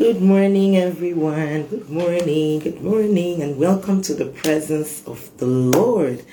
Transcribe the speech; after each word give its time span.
Good 0.00 0.22
morning, 0.22 0.78
everyone. 0.78 1.64
Good 1.66 1.90
morning, 1.90 2.60
good 2.60 2.80
morning, 2.80 3.42
and 3.42 3.58
welcome 3.58 4.00
to 4.00 4.14
the 4.14 4.24
presence 4.24 5.06
of 5.06 5.30
the 5.36 5.44
Lord. 5.44 6.24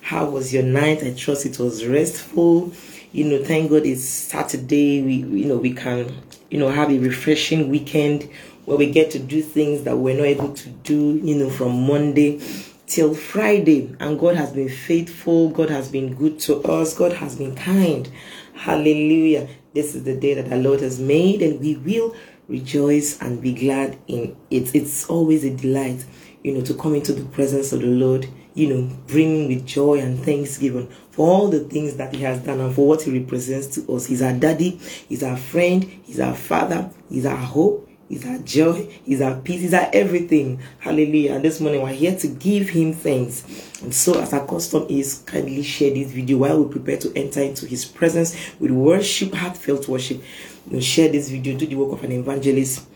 How 0.00 0.26
was 0.30 0.54
your 0.54 0.62
night? 0.62 1.02
I 1.02 1.12
trust 1.12 1.44
it 1.44 1.58
was 1.58 1.84
restful. 1.84 2.72
You 3.10 3.24
know, 3.24 3.42
thank 3.42 3.70
God 3.70 3.84
it's 3.84 4.04
Saturday. 4.04 5.02
We, 5.02 5.14
you 5.40 5.46
know, 5.46 5.56
we 5.56 5.74
can, 5.74 6.14
you 6.52 6.60
know, 6.60 6.68
have 6.68 6.92
a 6.92 7.00
refreshing 7.00 7.68
weekend 7.68 8.30
where 8.64 8.78
we 8.78 8.92
get 8.92 9.10
to 9.10 9.18
do 9.18 9.42
things 9.42 9.82
that 9.82 9.96
we're 9.96 10.16
not 10.16 10.26
able 10.26 10.54
to 10.54 10.68
do, 10.68 11.16
you 11.16 11.34
know, 11.34 11.50
from 11.50 11.84
Monday 11.84 12.40
till 12.86 13.12
Friday. 13.12 13.92
And 13.98 14.20
God 14.20 14.36
has 14.36 14.52
been 14.52 14.68
faithful. 14.68 15.50
God 15.50 15.70
has 15.70 15.88
been 15.88 16.14
good 16.14 16.38
to 16.42 16.62
us. 16.62 16.96
God 16.96 17.14
has 17.14 17.34
been 17.34 17.56
kind. 17.56 18.08
Hallelujah. 18.54 19.48
This 19.74 19.96
is 19.96 20.04
the 20.04 20.16
day 20.16 20.32
that 20.34 20.48
the 20.48 20.56
Lord 20.56 20.80
has 20.80 20.98
made, 20.98 21.42
and 21.42 21.60
we 21.60 21.76
will 21.76 22.14
rejoice 22.48 23.20
and 23.20 23.40
be 23.40 23.52
glad 23.52 23.98
in 24.06 24.36
it. 24.50 24.74
It's 24.74 25.06
always 25.08 25.44
a 25.44 25.50
delight, 25.50 26.04
you 26.42 26.54
know, 26.54 26.62
to 26.62 26.74
come 26.74 26.94
into 26.94 27.12
the 27.12 27.24
presence 27.24 27.72
of 27.72 27.80
the 27.80 27.86
Lord, 27.86 28.28
you 28.54 28.68
know, 28.68 28.96
bringing 29.06 29.48
with 29.48 29.66
joy 29.66 30.00
and 30.00 30.18
thanksgiving 30.24 30.88
for 31.10 31.28
all 31.28 31.48
the 31.48 31.60
things 31.60 31.96
that 31.96 32.14
He 32.14 32.22
has 32.22 32.40
done 32.40 32.60
and 32.60 32.74
for 32.74 32.86
what 32.86 33.02
He 33.02 33.18
represents 33.18 33.66
to 33.68 33.92
us. 33.92 34.06
He's 34.06 34.22
our 34.22 34.32
daddy, 34.32 34.78
He's 35.08 35.22
our 35.22 35.36
friend, 35.36 35.84
He's 36.04 36.20
our 36.20 36.34
father, 36.34 36.90
He's 37.08 37.26
our 37.26 37.36
hope, 37.36 37.88
He's 38.08 38.24
our 38.24 38.38
joy, 38.38 38.88
He's 39.04 39.20
our 39.20 39.34
peace, 39.40 39.62
He's 39.62 39.74
our 39.74 39.90
everything. 39.92 40.60
Hallelujah. 40.78 41.34
And 41.34 41.44
this 41.44 41.60
morning 41.60 41.82
we're 41.82 41.92
here 41.92 42.16
to 42.16 42.28
give 42.28 42.68
Him 42.68 42.92
thanks. 42.92 43.42
And 43.82 43.92
so, 43.92 44.20
as 44.20 44.32
our 44.32 44.46
custom 44.46 44.86
is, 44.88 45.22
kindly 45.26 45.62
share 45.62 45.92
this 45.92 46.12
video 46.12 46.38
while 46.38 46.62
we 46.62 46.70
prepare 46.70 46.98
to 46.98 47.12
enter 47.16 47.40
into 47.40 47.66
His 47.66 47.84
presence 47.84 48.36
with 48.60 48.70
worship, 48.70 49.34
heartfelt 49.34 49.88
worship. 49.88 50.22
You 50.66 50.74
know, 50.74 50.80
share 50.80 51.10
this 51.10 51.30
video, 51.30 51.56
do 51.56 51.66
the 51.66 51.76
work 51.76 51.92
of 51.92 52.04
an 52.04 52.12
evangelist. 52.12 52.86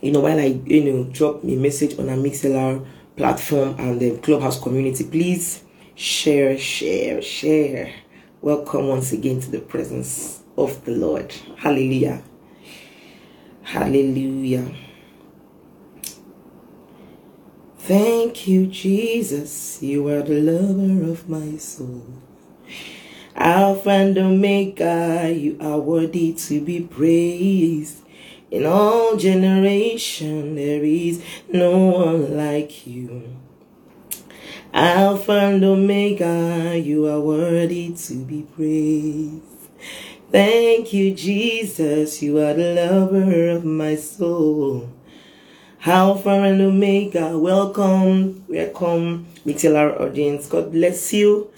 You 0.00 0.12
know, 0.12 0.20
while 0.20 0.38
I, 0.38 0.60
you 0.64 0.84
know, 0.84 1.04
drop 1.04 1.44
a 1.44 1.56
message 1.56 1.98
on 1.98 2.08
a 2.08 2.16
MixLR 2.16 2.86
platform 3.16 3.74
and 3.78 4.00
the 4.00 4.16
Clubhouse 4.18 4.60
community, 4.60 5.04
please 5.04 5.64
share, 5.94 6.56
share, 6.56 7.20
share. 7.20 7.92
Welcome 8.40 8.88
once 8.88 9.12
again 9.12 9.40
to 9.40 9.50
the 9.50 9.58
presence 9.58 10.42
of 10.56 10.84
the 10.84 10.92
Lord. 10.92 11.32
Hallelujah. 11.56 12.22
Hallelujah. 13.62 14.72
Thank 17.78 18.46
you, 18.46 18.66
Jesus. 18.66 19.82
You 19.82 20.08
are 20.08 20.22
the 20.22 20.40
lover 20.40 21.10
of 21.10 21.28
my 21.28 21.56
soul. 21.58 22.04
Alpha 23.40 23.90
and 23.90 24.18
Omega, 24.18 25.32
you 25.32 25.56
are 25.60 25.78
worthy 25.78 26.32
to 26.32 26.60
be 26.60 26.80
praised. 26.80 28.02
In 28.50 28.66
all 28.66 29.16
generation, 29.16 30.56
there 30.56 30.82
is 30.82 31.22
no 31.48 31.78
one 31.78 32.36
like 32.36 32.84
you. 32.84 33.36
Alpha 34.74 35.34
and 35.34 35.62
Omega, 35.62 36.76
you 36.76 37.06
are 37.06 37.20
worthy 37.20 37.92
to 37.94 38.14
be 38.24 38.42
praised. 38.42 39.70
Thank 40.32 40.92
you, 40.92 41.14
Jesus. 41.14 42.20
You 42.20 42.38
are 42.38 42.54
the 42.54 42.74
lover 42.74 43.50
of 43.50 43.64
my 43.64 43.94
soul. 43.94 44.90
Alpha 45.86 46.30
and 46.30 46.60
Omega, 46.60 47.38
welcome, 47.38 48.44
welcome, 48.48 49.26
MixLR 49.46 50.00
audience. 50.00 50.48
God 50.48 50.72
bless 50.72 51.12
you. 51.12 51.52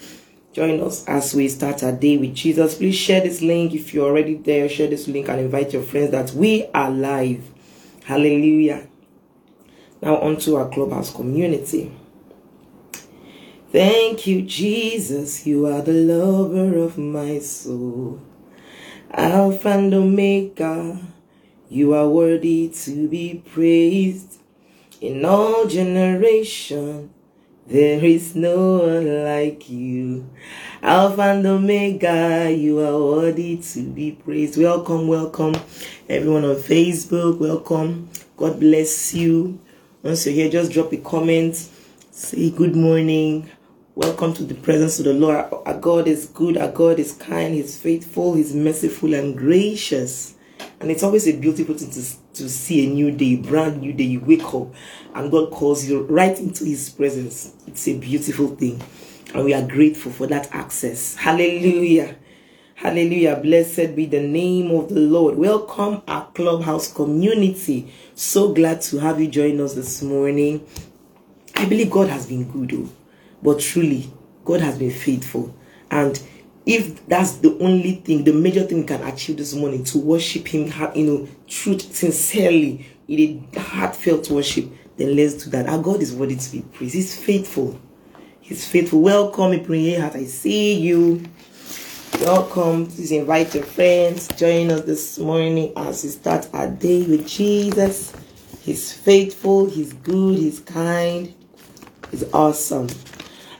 Join 0.53 0.81
us 0.81 1.07
as 1.07 1.33
we 1.33 1.47
start 1.47 1.81
our 1.81 1.93
day 1.93 2.17
with 2.17 2.35
Jesus. 2.35 2.75
Please 2.75 2.95
share 2.95 3.21
this 3.21 3.41
link 3.41 3.73
if 3.73 3.93
you're 3.93 4.07
already 4.09 4.35
there. 4.35 4.67
Share 4.67 4.87
this 4.87 5.07
link 5.07 5.29
and 5.29 5.39
invite 5.39 5.71
your 5.71 5.83
friends 5.83 6.11
that 6.11 6.31
we 6.31 6.65
are 6.73 6.91
live. 6.91 7.49
Hallelujah. 8.03 8.87
Now, 10.01 10.17
on 10.17 10.37
to 10.39 10.57
our 10.57 10.67
clubhouse 10.67 11.13
community. 11.13 11.91
Thank 13.71 14.27
you, 14.27 14.41
Jesus. 14.41 15.47
You 15.47 15.67
are 15.67 15.81
the 15.81 15.93
lover 15.93 16.77
of 16.79 16.97
my 16.97 17.39
soul. 17.39 18.19
Alpha 19.11 19.69
and 19.69 19.93
Omega, 19.93 20.99
you 21.69 21.93
are 21.93 22.09
worthy 22.09 22.67
to 22.67 23.07
be 23.07 23.41
praised. 23.53 24.39
In 24.99 25.23
all 25.23 25.65
generation, 25.67 27.13
there 27.71 28.03
is 28.03 28.35
no 28.35 28.79
one 28.79 29.23
like 29.23 29.69
you. 29.69 30.29
Alpha 30.81 31.21
and 31.21 31.45
Omega, 31.45 32.53
you 32.53 32.79
are 32.79 33.01
worthy 33.01 33.57
to 33.57 33.83
be 33.83 34.11
praised. 34.11 34.57
Welcome, 34.57 35.07
welcome, 35.07 35.55
everyone 36.09 36.43
on 36.43 36.57
Facebook. 36.57 37.39
Welcome. 37.39 38.09
God 38.35 38.59
bless 38.59 39.13
you. 39.13 39.57
Once 40.03 40.25
you're 40.25 40.35
here, 40.35 40.49
just 40.49 40.73
drop 40.73 40.91
a 40.91 40.97
comment. 40.97 41.55
Say 42.11 42.49
good 42.49 42.75
morning. 42.75 43.49
Welcome 43.95 44.33
to 44.33 44.43
the 44.43 44.55
presence 44.55 44.99
of 44.99 45.05
the 45.05 45.13
Lord. 45.13 45.45
Our 45.65 45.79
God 45.79 46.09
is 46.09 46.25
good, 46.25 46.57
our 46.57 46.71
God 46.71 46.99
is 46.99 47.13
kind, 47.13 47.53
He's 47.53 47.79
faithful, 47.79 48.33
He's 48.33 48.53
merciful 48.53 49.13
and 49.13 49.37
gracious. 49.37 50.35
And 50.81 50.91
it's 50.91 51.03
always 51.03 51.25
a 51.25 51.37
beautiful 51.37 51.75
thing 51.75 51.91
to, 51.91 52.03
to 52.41 52.49
see 52.49 52.87
a 52.87 52.89
new 52.89 53.11
day, 53.11 53.35
brand 53.35 53.81
new 53.81 53.93
day. 53.93 54.03
You 54.03 54.19
wake 54.19 54.43
up 54.53 54.73
and 55.13 55.29
God 55.31 55.51
calls 55.51 55.85
you 55.85 56.01
right 56.03 56.37
into 56.39 56.65
His 56.65 56.89
presence. 56.89 57.53
It's 57.67 57.87
a 57.87 57.97
beautiful 57.97 58.47
thing. 58.55 58.81
And 59.33 59.45
we 59.45 59.53
are 59.53 59.65
grateful 59.65 60.11
for 60.11 60.25
that 60.27 60.49
access. 60.51 61.15
Hallelujah. 61.15 62.15
Hallelujah. 62.75 63.35
Blessed 63.35 63.95
be 63.95 64.07
the 64.07 64.21
name 64.21 64.71
of 64.71 64.89
the 64.89 64.99
Lord. 64.99 65.35
Welcome 65.35 66.01
our 66.07 66.25
clubhouse 66.33 66.91
community. 66.91 67.93
So 68.15 68.53
glad 68.53 68.81
to 68.83 68.97
have 68.97 69.21
you 69.21 69.27
join 69.27 69.61
us 69.61 69.75
this 69.75 70.01
morning. 70.01 70.65
I 71.55 71.65
believe 71.65 71.91
God 71.91 72.09
has 72.09 72.25
been 72.25 72.51
good. 72.51 72.73
Oh. 72.73 72.89
But 73.43 73.59
truly, 73.59 74.11
God 74.43 74.61
has 74.61 74.79
been 74.79 74.91
faithful. 74.91 75.55
And 75.91 76.19
if 76.71 77.05
that's 77.07 77.33
the 77.33 77.57
only 77.59 77.95
thing, 77.95 78.23
the 78.23 78.31
major 78.33 78.63
thing 78.63 78.81
we 78.81 78.83
can 78.87 79.01
achieve 79.03 79.37
this 79.37 79.53
morning 79.53 79.83
to 79.85 79.97
worship 79.97 80.47
Him, 80.47 80.71
you 80.95 81.05
know, 81.05 81.27
truth, 81.47 81.93
sincerely, 81.95 82.85
in 83.07 83.47
a 83.55 83.59
heartfelt 83.59 84.29
worship, 84.29 84.69
then 84.97 85.15
let's 85.15 85.33
do 85.43 85.49
that. 85.49 85.67
Our 85.67 85.81
God 85.81 86.01
is 86.01 86.13
worthy 86.13 86.35
to 86.37 86.51
be 86.51 86.61
praised. 86.61 86.95
He's 86.95 87.17
faithful. 87.17 87.79
He's 88.39 88.67
faithful. 88.67 89.01
Welcome, 89.01 89.51
Ipriye 89.51 89.99
Heart. 89.99 90.15
I 90.15 90.25
see 90.25 90.79
you. 90.79 91.23
Welcome. 92.21 92.85
Please 92.87 93.11
invite 93.11 93.53
your 93.55 93.63
friends. 93.63 94.27
Join 94.29 94.71
us 94.71 94.81
this 94.81 95.19
morning 95.19 95.73
as 95.75 96.03
we 96.03 96.09
start 96.11 96.47
our 96.53 96.67
day 96.69 97.03
with 97.03 97.27
Jesus. 97.27 98.13
He's 98.61 98.93
faithful. 98.93 99.69
He's 99.69 99.91
good. 99.93 100.37
He's 100.37 100.59
kind. 100.59 101.33
He's 102.11 102.23
awesome. 102.33 102.87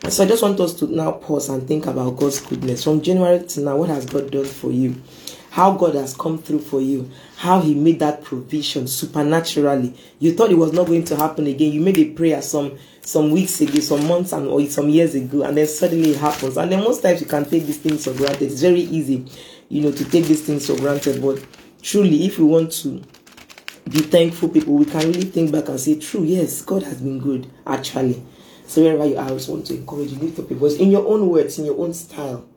So 0.09 0.23
I 0.23 0.27
just 0.27 0.41
want 0.41 0.59
us 0.59 0.73
to 0.75 0.87
now 0.87 1.11
pause 1.11 1.47
and 1.49 1.67
think 1.67 1.85
about 1.85 2.17
God's 2.17 2.41
goodness. 2.41 2.83
From 2.83 3.01
January 3.01 3.45
to 3.45 3.61
now, 3.61 3.77
what 3.77 3.89
has 3.89 4.05
God 4.05 4.31
done 4.31 4.45
for 4.45 4.71
you? 4.71 4.99
How 5.51 5.73
God 5.73 5.93
has 5.93 6.15
come 6.15 6.39
through 6.39 6.61
for 6.61 6.81
you. 6.81 7.11
How 7.37 7.61
He 7.61 7.75
made 7.75 7.99
that 7.99 8.23
provision 8.23 8.87
supernaturally. 8.87 9.93
You 10.17 10.33
thought 10.33 10.49
it 10.49 10.57
was 10.57 10.73
not 10.73 10.87
going 10.87 11.03
to 11.05 11.15
happen 11.15 11.45
again. 11.45 11.71
You 11.71 11.81
made 11.81 11.99
a 11.99 12.13
prayer 12.13 12.41
some 12.41 12.79
some 13.01 13.29
weeks 13.31 13.61
ago, 13.61 13.79
some 13.79 14.07
months 14.07 14.33
and 14.33 14.47
or 14.47 14.65
some 14.65 14.89
years 14.89 15.13
ago, 15.13 15.43
and 15.43 15.55
then 15.55 15.67
suddenly 15.67 16.11
it 16.11 16.17
happens. 16.17 16.57
And 16.57 16.71
then 16.71 16.79
most 16.83 17.03
times 17.03 17.21
you 17.21 17.27
can 17.27 17.45
take 17.45 17.65
these 17.65 17.77
things 17.77 18.05
for 18.05 18.13
granted. 18.13 18.43
It's 18.51 18.61
very 18.61 18.81
easy, 18.81 19.25
you 19.69 19.81
know, 19.81 19.91
to 19.91 20.05
take 20.05 20.25
these 20.25 20.41
things 20.41 20.65
for 20.65 20.75
granted. 20.77 21.21
But 21.21 21.45
truly, 21.81 22.25
if 22.25 22.39
we 22.39 22.45
want 22.45 22.71
to 22.73 23.03
be 23.89 23.99
thankful 23.99 24.49
people, 24.49 24.73
we 24.73 24.85
can 24.85 25.01
really 25.01 25.25
think 25.25 25.51
back 25.51 25.69
and 25.69 25.79
say, 25.79 25.99
true, 25.99 26.23
yes, 26.23 26.63
God 26.63 26.83
has 26.83 27.01
been 27.01 27.19
good, 27.19 27.51
actually. 27.67 28.23
So 28.71 28.81
wherever 28.81 29.05
you 29.05 29.17
are, 29.17 29.25
I 29.25 29.29
just 29.31 29.49
want 29.49 29.65
to 29.65 29.73
encourage 29.73 30.13
you, 30.13 30.19
lift 30.19 30.39
up 30.39 30.49
your 30.49 30.57
voice 30.57 30.77
in 30.77 30.91
your 30.91 31.05
own 31.05 31.27
words, 31.27 31.59
in 31.59 31.65
your 31.65 31.77
own 31.77 31.93
style. 31.93 32.47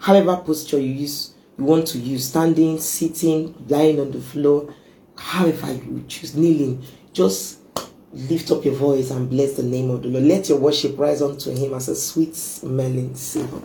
However 0.00 0.36
posture 0.38 0.80
you 0.80 0.92
use, 0.92 1.34
you 1.56 1.62
want 1.62 1.86
to 1.86 1.98
use, 1.98 2.28
standing, 2.28 2.80
sitting, 2.80 3.54
lying 3.68 4.00
on 4.00 4.10
the 4.10 4.20
floor, 4.20 4.74
however 5.16 5.72
you 5.72 6.04
choose, 6.08 6.34
kneeling, 6.34 6.82
just 7.12 7.60
lift 8.12 8.50
up 8.50 8.64
your 8.64 8.74
voice 8.74 9.12
and 9.12 9.30
bless 9.30 9.52
the 9.52 9.62
name 9.62 9.90
of 9.90 10.02
the 10.02 10.08
Lord. 10.08 10.24
Let 10.24 10.48
your 10.48 10.58
worship 10.58 10.98
rise 10.98 11.22
unto 11.22 11.54
him 11.54 11.72
as 11.72 11.88
a 11.88 11.94
sweet 11.94 12.34
smelling 12.34 13.14
savor. 13.14 13.62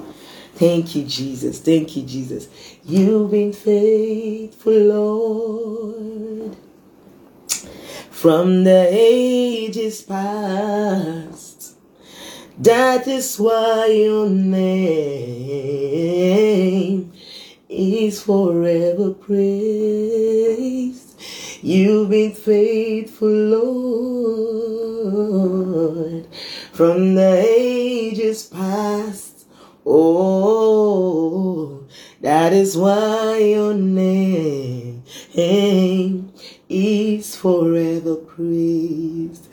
Thank 0.54 0.96
you, 0.96 1.06
Jesus. 1.06 1.60
Thank 1.60 1.98
you, 1.98 2.04
Jesus. 2.04 2.48
You've 2.84 3.31
been 3.31 3.51
faithful, 3.51 4.74
Lord. 4.74 6.56
From 8.12 8.63
the 8.63 8.90
ages 8.92 10.04
past 10.04 11.55
that 12.60 13.07
is 13.07 13.38
why 13.40 13.88
your 13.88 14.30
name 14.30 15.86
is 17.68 18.22
forever 18.22 19.12
praised. 19.12 20.42
You've 21.62 22.10
been 22.12 22.31
faithful, 22.31 23.28
Lord, 25.04 26.28
from 26.72 27.16
the 27.16 27.44
ages 27.46 28.44
past. 28.44 29.48
Oh, 29.86 31.84
that 32.22 32.54
is 32.54 32.78
why 32.78 33.38
your 33.40 33.74
name 33.74 35.04
is 36.69 37.36
forever 37.36 38.16
praised. 38.16 39.45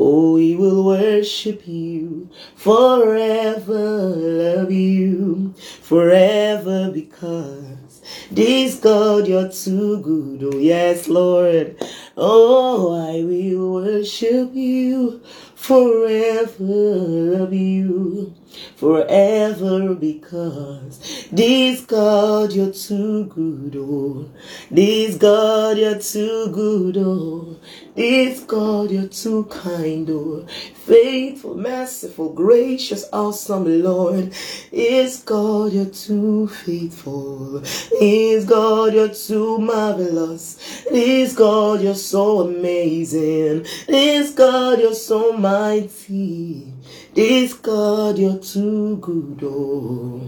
Oh, 0.00 0.34
we 0.34 0.54
will 0.54 0.84
worship 0.84 1.66
you 1.66 2.30
forever, 2.54 3.74
love 3.74 4.70
you 4.70 5.54
forever 5.82 6.92
because 6.94 8.00
this 8.30 8.76
God 8.78 9.26
you're 9.26 9.48
too 9.48 10.00
good. 10.00 10.54
Oh, 10.54 10.58
yes, 10.58 11.08
Lord. 11.08 11.76
Oh, 12.16 12.94
I 12.94 13.24
will 13.24 13.72
worship 13.72 14.54
you 14.54 15.20
forever, 15.56 16.62
love 16.62 17.52
you 17.52 18.37
forever 18.78 19.92
because 19.92 21.28
this 21.32 21.80
God 21.80 22.52
you're 22.52 22.72
too 22.72 23.24
good 23.24 23.74
oh. 23.76 24.30
This 24.70 25.16
God 25.16 25.78
you're 25.78 25.98
too 25.98 26.48
good 26.52 26.96
oh. 26.96 27.56
This 27.96 28.38
God 28.40 28.92
you're 28.92 29.08
too 29.08 29.46
kind 29.46 30.08
oh. 30.10 30.46
Faithful 30.74 31.56
merciful 31.56 32.32
gracious 32.32 33.04
awesome 33.12 33.82
Lord. 33.82 34.32
Is 34.70 35.24
God 35.24 35.72
you're 35.72 35.86
too 35.86 36.46
faithful. 36.46 37.60
Is 38.00 38.44
God 38.44 38.94
you're 38.94 39.08
too 39.08 39.58
marvelous. 39.58 40.86
Is 40.86 41.34
God 41.34 41.80
you're 41.80 41.96
so 41.96 42.42
amazing. 42.42 43.66
Is 43.88 44.30
God 44.30 44.78
you're 44.78 44.94
so 44.94 45.32
mighty 45.32 46.77
this 47.18 47.52
God, 47.52 48.16
you're 48.16 48.38
too 48.38 48.96
good, 48.98 49.40
oh. 49.42 50.20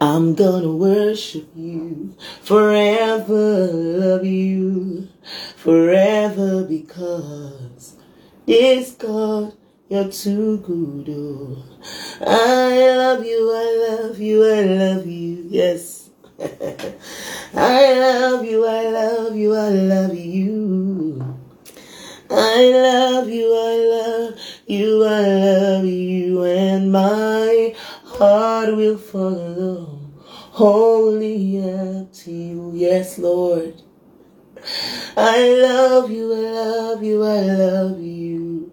I'm 0.00 0.34
gonna 0.34 0.72
worship 0.74 1.46
you 1.54 2.16
forever, 2.40 3.66
love 3.66 4.24
you 4.24 5.08
forever 5.56 6.64
because 6.64 7.96
this 8.46 8.92
God, 8.92 9.52
you're 9.90 10.08
too 10.08 10.56
good, 10.56 11.14
oh. 11.14 11.62
I 12.26 12.96
love 12.96 13.22
you, 13.22 13.52
I 13.54 13.90
love 13.90 14.18
you, 14.18 14.44
I 14.46 14.60
love 14.62 15.06
you, 15.06 15.44
yes. 15.50 16.08
I 17.54 17.92
love 18.00 18.42
you, 18.46 18.64
I 18.64 18.88
love 18.88 19.36
you, 19.36 19.54
I 19.54 19.68
love 19.68 20.14
you. 20.16 21.41
I 22.34 22.64
love 22.72 23.28
you, 23.28 23.54
I 23.54 23.76
love 23.94 24.38
you, 24.66 25.04
I 25.04 25.20
love 25.20 25.84
you, 25.84 26.44
and 26.44 26.90
my 26.90 27.74
heart 28.04 28.74
will 28.74 28.96
follow 28.96 30.00
wholly 30.52 31.58
after 31.58 32.30
you. 32.30 32.72
Yes, 32.74 33.18
Lord. 33.18 33.82
I 35.16 35.48
love 35.60 36.10
you, 36.10 36.32
I 36.32 36.50
love 36.50 37.02
you, 37.02 37.22
I 37.22 37.40
love 37.40 38.00
you. 38.00 38.72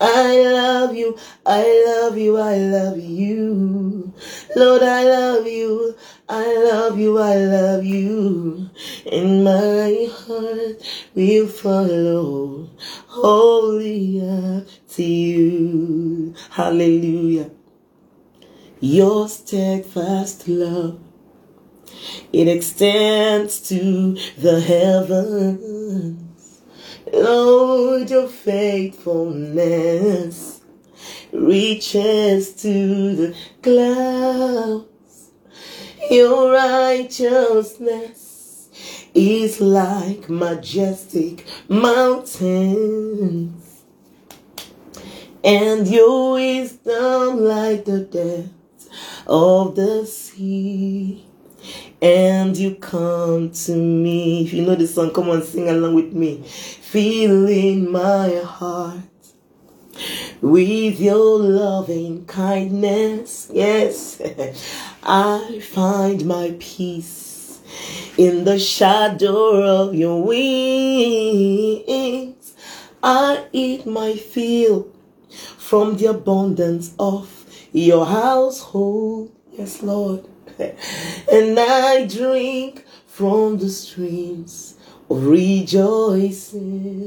I 0.00 0.38
love 0.38 0.94
you, 0.94 1.18
I 1.44 1.84
love 1.86 2.16
you, 2.16 2.38
I 2.38 2.56
love 2.56 2.98
you. 2.98 4.14
Lord, 4.54 4.82
I 4.82 5.04
love 5.04 5.46
you, 5.46 5.96
I 6.32 6.54
love 6.62 6.96
you, 6.96 7.18
I 7.18 7.34
love 7.34 7.84
you. 7.84 8.70
In 9.04 9.42
my 9.42 10.06
heart 10.12 10.80
will 11.12 11.48
follow 11.48 12.70
wholly 13.08 14.64
to 14.90 15.02
you. 15.02 16.32
Hallelujah. 16.50 17.50
Your 18.78 19.28
steadfast 19.28 20.46
love, 20.46 21.00
it 22.32 22.46
extends 22.46 23.58
to 23.68 24.16
the 24.38 24.60
heavens. 24.60 26.60
Lord, 27.12 28.08
your 28.08 28.28
faithfulness 28.28 30.60
reaches 31.32 32.54
to 32.62 33.16
the 33.16 33.34
clouds. 33.62 34.89
Your 36.08 36.52
righteousness 36.52 38.68
is 39.12 39.60
like 39.60 40.30
majestic 40.30 41.44
mountains, 41.68 43.50
and 45.42 45.88
your 45.88 46.34
wisdom 46.34 47.40
like 47.40 47.84
the 47.84 48.00
depths 48.00 48.88
of 49.26 49.74
the 49.74 50.06
sea 50.06 51.24
and 52.02 52.56
you 52.56 52.74
come 52.76 53.50
to 53.50 53.76
me. 53.76 54.44
If 54.44 54.52
you 54.52 54.62
know 54.62 54.74
the 54.74 54.86
song, 54.86 55.12
come 55.12 55.30
on, 55.30 55.42
sing 55.42 55.68
along 55.68 55.94
with 55.94 56.12
me. 56.12 56.42
Filling 56.46 57.90
my 57.90 58.36
heart 58.36 59.00
with 60.40 61.00
your 61.00 61.38
loving 61.38 62.24
kindness. 62.26 63.50
Yes, 63.52 64.20
I 65.02 65.60
find 65.60 66.26
my 66.26 66.54
peace 66.58 67.60
in 68.18 68.44
the 68.44 68.58
shadow 68.58 69.62
of 69.62 69.94
your 69.94 70.22
wings. 70.22 71.34
I 73.02 73.46
eat 73.52 73.86
my 73.86 74.16
fill 74.16 74.88
from 75.56 75.96
the 75.96 76.06
abundance 76.06 76.94
of 76.98 77.46
your 77.72 78.04
household. 78.04 79.32
Yes, 79.52 79.82
Lord 79.82 80.26
and 80.58 81.58
I 81.58 82.06
drink 82.06 82.84
from 83.06 83.58
the 83.58 83.68
streams 83.70 84.74
rejoicing. 85.10 87.00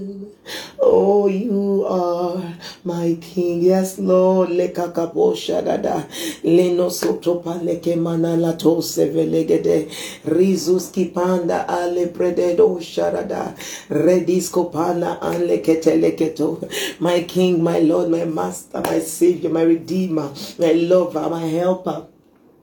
Oh, 0.80 1.28
you 1.28 1.86
are 1.88 2.44
my 2.84 3.18
King. 3.22 3.62
Yes, 3.64 3.98
Lord. 3.98 4.50
Lekakaposha 4.50 5.64
dada. 5.64 6.06
Leno 6.44 6.90
sotopa 6.90 7.60
leke 7.64 7.96
manala 7.96 8.60
to 8.60 8.82
sevelegede. 8.82 9.90
Rizus 10.26 10.92
kipanda 10.92 11.66
ale 11.68 12.08
prededo 12.08 12.78
sharada. 12.82 13.56
Redisco 13.90 14.72
pana 14.72 15.20
ale 15.22 15.60
keteleketo. 15.60 16.60
My 17.00 17.24
King, 17.24 17.64
my 17.64 17.80
Lord, 17.80 18.10
my 18.10 18.26
Master, 18.26 18.82
my 18.82 19.00
Savior, 19.00 19.50
my 19.50 19.64
Redeemer, 19.64 20.30
my 20.60 20.74
Lover, 20.74 21.30
my 21.30 21.46
Helper 21.46 22.08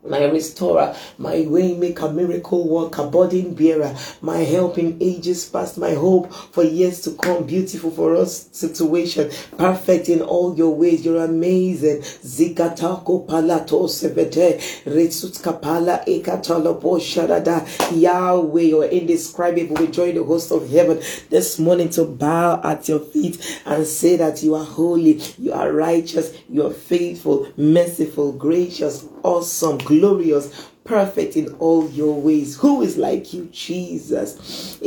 my 0.08 0.24
restorer, 0.24 0.94
my 1.18 1.36
waymaker, 1.36 2.12
miracle 2.14 2.66
worker, 2.68 3.06
burden 3.06 3.54
bearer, 3.54 3.94
my 4.22 4.38
help 4.38 4.78
in 4.78 4.96
ages 5.00 5.48
past, 5.48 5.76
my 5.76 5.92
hope 5.94 6.32
for 6.32 6.64
years 6.64 7.02
to 7.02 7.12
come, 7.12 7.44
beautiful 7.44 7.90
for 7.90 8.16
us 8.16 8.48
situation, 8.52 9.30
perfect 9.58 10.08
in 10.08 10.22
all 10.22 10.56
your 10.56 10.74
ways. 10.74 11.04
You're 11.04 11.24
amazing. 11.24 11.98
Zikatako 11.98 13.26
palato 13.26 13.86
sebete, 13.88 14.58
retsutka 14.84 15.60
pala 15.60 16.02
ekatalopo 16.06 16.98
sharada. 16.98 17.66
Yahweh, 17.92 18.62
you're 18.62 18.84
indescribable. 18.84 19.76
We 19.76 19.88
join 19.88 20.14
the 20.14 20.24
host 20.24 20.50
of 20.50 20.70
heaven 20.70 21.00
this 21.28 21.58
morning 21.58 21.90
to 21.90 22.04
bow 22.04 22.60
at 22.62 22.88
your 22.88 23.00
feet 23.00 23.60
and 23.66 23.86
say 23.86 24.16
that 24.16 24.42
you 24.42 24.54
are 24.54 24.64
holy, 24.64 25.20
you 25.38 25.52
are 25.52 25.72
righteous, 25.72 26.36
you 26.48 26.66
are 26.66 26.72
faithful, 26.72 27.52
merciful, 27.56 28.32
gracious, 28.32 29.06
awesome, 29.22 29.78
glorious, 29.90 30.70
perfect 30.84 31.36
in 31.36 31.48
all 31.58 31.88
your 31.90 32.20
ways. 32.20 32.56
Who 32.56 32.82
is 32.82 32.96
like 32.96 33.32
you, 33.32 33.48
Jesus? 33.52 34.78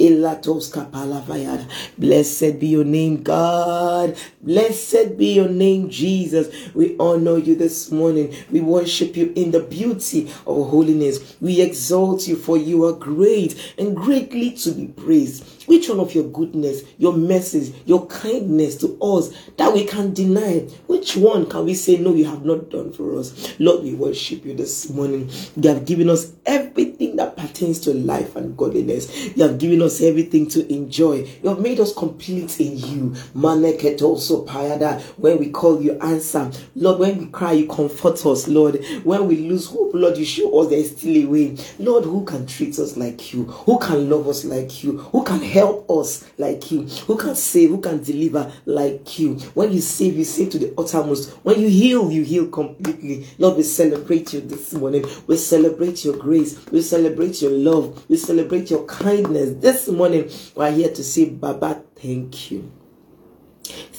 Blessed 1.97 2.59
be 2.59 2.67
your 2.67 2.83
name, 2.83 3.23
God. 3.23 4.17
Blessed 4.41 5.17
be 5.17 5.33
your 5.33 5.49
name, 5.49 5.89
Jesus. 5.89 6.73
We 6.73 6.95
honor 6.99 7.37
you 7.37 7.55
this 7.55 7.91
morning. 7.91 8.33
We 8.49 8.61
worship 8.61 9.15
you 9.15 9.33
in 9.35 9.51
the 9.51 9.59
beauty 9.59 10.31
of 10.47 10.69
holiness. 10.69 11.35
We 11.39 11.61
exalt 11.61 12.27
you 12.27 12.35
for 12.35 12.57
you 12.57 12.85
are 12.85 12.93
great 12.93 13.75
and 13.77 13.95
greatly 13.95 14.51
to 14.51 14.71
be 14.71 14.87
praised. 14.87 15.52
Which 15.65 15.89
one 15.89 15.99
of 15.99 16.13
your 16.13 16.25
goodness, 16.25 16.83
your 16.97 17.13
mercies, 17.13 17.73
your 17.85 18.05
kindness 18.07 18.77
to 18.77 18.97
us 19.01 19.31
that 19.57 19.73
we 19.73 19.85
can 19.85 20.13
deny? 20.13 20.59
Which 20.87 21.15
one 21.15 21.49
can 21.49 21.65
we 21.65 21.73
say, 21.73 21.97
No, 21.97 22.13
you 22.13 22.25
have 22.25 22.45
not 22.45 22.69
done 22.69 22.91
for 22.91 23.17
us? 23.17 23.53
Lord, 23.59 23.83
we 23.83 23.93
worship 23.93 24.45
you 24.45 24.55
this 24.55 24.89
morning. 24.89 25.29
You 25.55 25.69
have 25.69 25.85
given 25.85 26.09
us 26.09 26.33
everything 26.45 27.15
that 27.17 27.37
pertains 27.37 27.79
to 27.81 27.93
life 27.93 28.35
and 28.35 28.57
godliness. 28.57 29.35
You 29.35 29.43
have 29.43 29.57
given 29.57 29.81
us 29.81 30.01
everything 30.01 30.47
to 30.49 30.71
enjoy. 30.73 31.27
You 31.41 31.49
have 31.49 31.59
made 31.59 31.79
us 31.79 31.93
complete 31.93 32.59
in 32.59 32.77
you. 32.77 33.09
Maneket 33.35 34.01
also 34.01 34.45
payada. 34.45 35.01
When 35.17 35.39
we 35.39 35.49
call 35.49 35.81
you, 35.81 35.97
answer. 35.99 36.51
Lord, 36.75 36.99
when 36.99 37.17
we 37.17 37.25
cry, 37.27 37.53
you 37.53 37.67
comfort 37.67 38.25
us, 38.25 38.47
Lord. 38.47 38.83
When 39.03 39.27
we 39.27 39.37
lose 39.37 39.67
hope, 39.67 39.91
Lord, 39.93 40.17
you 40.17 40.25
show 40.25 40.59
us 40.59 40.69
there 40.69 40.79
is 40.79 40.91
still 40.91 41.23
a 41.23 41.25
way. 41.25 41.57
Lord, 41.79 42.03
who 42.05 42.23
can 42.25 42.45
treat 42.45 42.77
us 42.79 42.97
like 42.97 43.33
you? 43.33 43.45
Who 43.45 43.79
can 43.79 44.09
love 44.09 44.27
us 44.27 44.45
like 44.45 44.83
you? 44.83 44.97
Who 44.97 45.23
can 45.23 45.41
help 45.53 45.89
us 45.89 46.25
like 46.37 46.71
you? 46.71 46.81
Who 47.07 47.15
can 47.15 47.35
save? 47.35 47.69
Who 47.69 47.79
can 47.79 48.03
deliver 48.03 48.51
like 48.65 49.19
you? 49.19 49.35
When 49.53 49.71
you 49.71 49.81
save, 49.81 50.17
you 50.17 50.23
save 50.23 50.49
to 50.51 50.59
the 50.59 50.73
uttermost. 50.77 51.29
When 51.43 51.59
you 51.59 51.69
heal, 51.69 52.11
you 52.11 52.23
heal 52.23 52.47
completely. 52.47 53.27
Lord, 53.37 53.57
we 53.57 53.63
celebrate 53.63 54.33
you 54.33 54.41
this 54.41 54.73
morning. 54.73 55.05
We 55.27 55.37
celebrate 55.37 56.03
your 56.03 56.17
grace. 56.17 56.59
We 56.71 56.81
celebrate 56.81 57.41
your 57.41 57.51
love. 57.51 58.03
We 58.09 58.17
celebrate 58.17 58.71
your 58.71 58.85
kindness. 58.85 59.61
This 59.61 59.87
morning, 59.87 60.29
we're 60.55 60.71
here 60.71 60.89
to 60.89 61.03
say, 61.03 61.29
Baba, 61.29 61.83
thank 61.95 62.51
you. 62.51 62.82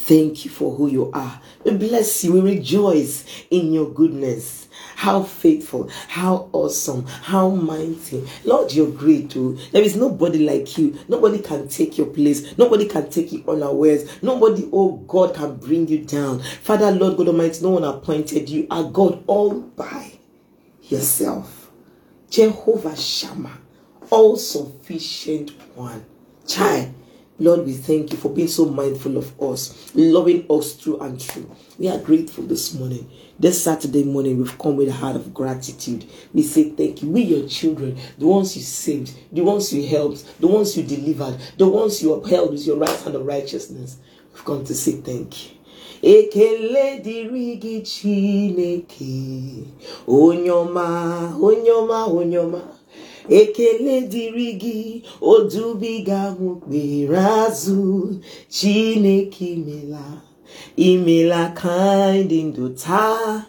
Thank 0.05 0.45
you 0.45 0.51
for 0.51 0.71
who 0.77 0.89
you 0.89 1.11
are. 1.15 1.41
We 1.65 1.79
bless 1.79 2.25
you. 2.25 2.35
We 2.35 2.41
rejoice 2.43 3.25
in 3.51 3.73
your 3.73 3.89
goodness. 3.91 4.69
How 4.97 5.23
faithful, 5.23 5.89
how 6.09 6.51
awesome, 6.53 7.07
how 7.07 7.49
mighty. 7.49 8.29
Lord, 8.45 8.71
you're 8.73 8.91
great 8.91 9.31
too. 9.31 9.57
There 9.73 9.83
is 9.83 9.97
nobody 9.97 10.47
like 10.47 10.77
you. 10.77 10.99
Nobody 11.09 11.39
can 11.39 11.69
take 11.69 11.97
your 11.97 12.09
place. 12.09 12.59
Nobody 12.59 12.85
can 12.87 13.09
take 13.09 13.33
you 13.33 13.45
unawares. 13.49 14.23
Nobody, 14.23 14.69
oh 14.75 14.97
God, 15.09 15.35
can 15.35 15.57
bring 15.57 15.89
you 15.89 16.05
down. 16.05 16.41
Father, 16.43 16.91
Lord 16.91 17.17
God 17.17 17.29
Almighty, 17.29 17.63
no 17.63 17.71
one 17.71 17.85
appointed 17.85 18.51
you. 18.51 18.67
Are 18.71 18.85
God 18.85 19.25
all 19.27 19.59
by 19.59 20.13
yourself. 20.83 21.71
Jehovah 22.29 22.95
Shammah, 22.95 23.57
all 24.11 24.37
sufficient 24.37 25.53
one. 25.75 26.05
Child, 26.47 26.93
Lord, 27.41 27.67
we 27.67 27.73
thank 27.73 28.13
you 28.13 28.17
for 28.19 28.31
being 28.31 28.47
so 28.47 28.67
mindful 28.67 29.17
of 29.17 29.41
us, 29.43 29.91
loving 29.97 30.47
us 30.49 30.75
through 30.75 31.01
and 31.01 31.21
through. 31.21 31.51
We 31.81 31.89
are 31.89 31.99
grateful 31.99 32.45
this 32.45 32.73
morning. 32.75 33.11
This 33.41 33.65
Saturday 33.65 34.05
morning, 34.05 34.39
we've 34.39 34.57
come 34.57 34.77
with 34.77 34.89
a 34.89 34.93
heart 34.93 35.17
of 35.17 35.35
gratitude. 35.35 36.05
We 36.33 36.43
say 36.45 36.71
thank 36.71 37.03
you. 37.03 37.11
We, 37.11 37.23
your 37.23 37.49
children, 37.49 37.99
the 38.19 38.27
ones 38.29 38.57
you 38.57 38.63
saved, 38.63 39.19
the 39.33 39.43
ones 39.43 39.73
you 39.73 39.85
helped, 39.85 40.41
the 40.41 40.47
ones 40.47 40.77
you 40.77 40.85
delivered, 40.85 41.41
the 41.59 41.67
ones 41.67 42.01
you 42.01 42.13
upheld 42.13 42.53
with 42.53 42.65
your 42.65 42.77
right 42.77 43.01
hand 43.01 43.17
of 43.17 43.27
righteousness. 43.27 43.97
We've 44.33 44.45
come 44.45 44.65
to 44.65 44.75
say 44.75 44.93
thank 44.93 45.51
you. 45.51 45.59
ekele 46.05 47.01
chineke 47.83 49.65
ekele 53.29 53.95
dịrị 54.13 54.49
gị 54.63 54.79
odubiga 55.33 56.21
m 56.39 56.61
kpere 56.63 57.21
azụ. 57.45 57.81
Chineke 58.55 59.47
imela 59.57 60.05
imela 60.89 61.43
ka 61.59 61.77
ndị 62.23 62.39
ndụ 62.49 62.65
taa. 62.83 63.47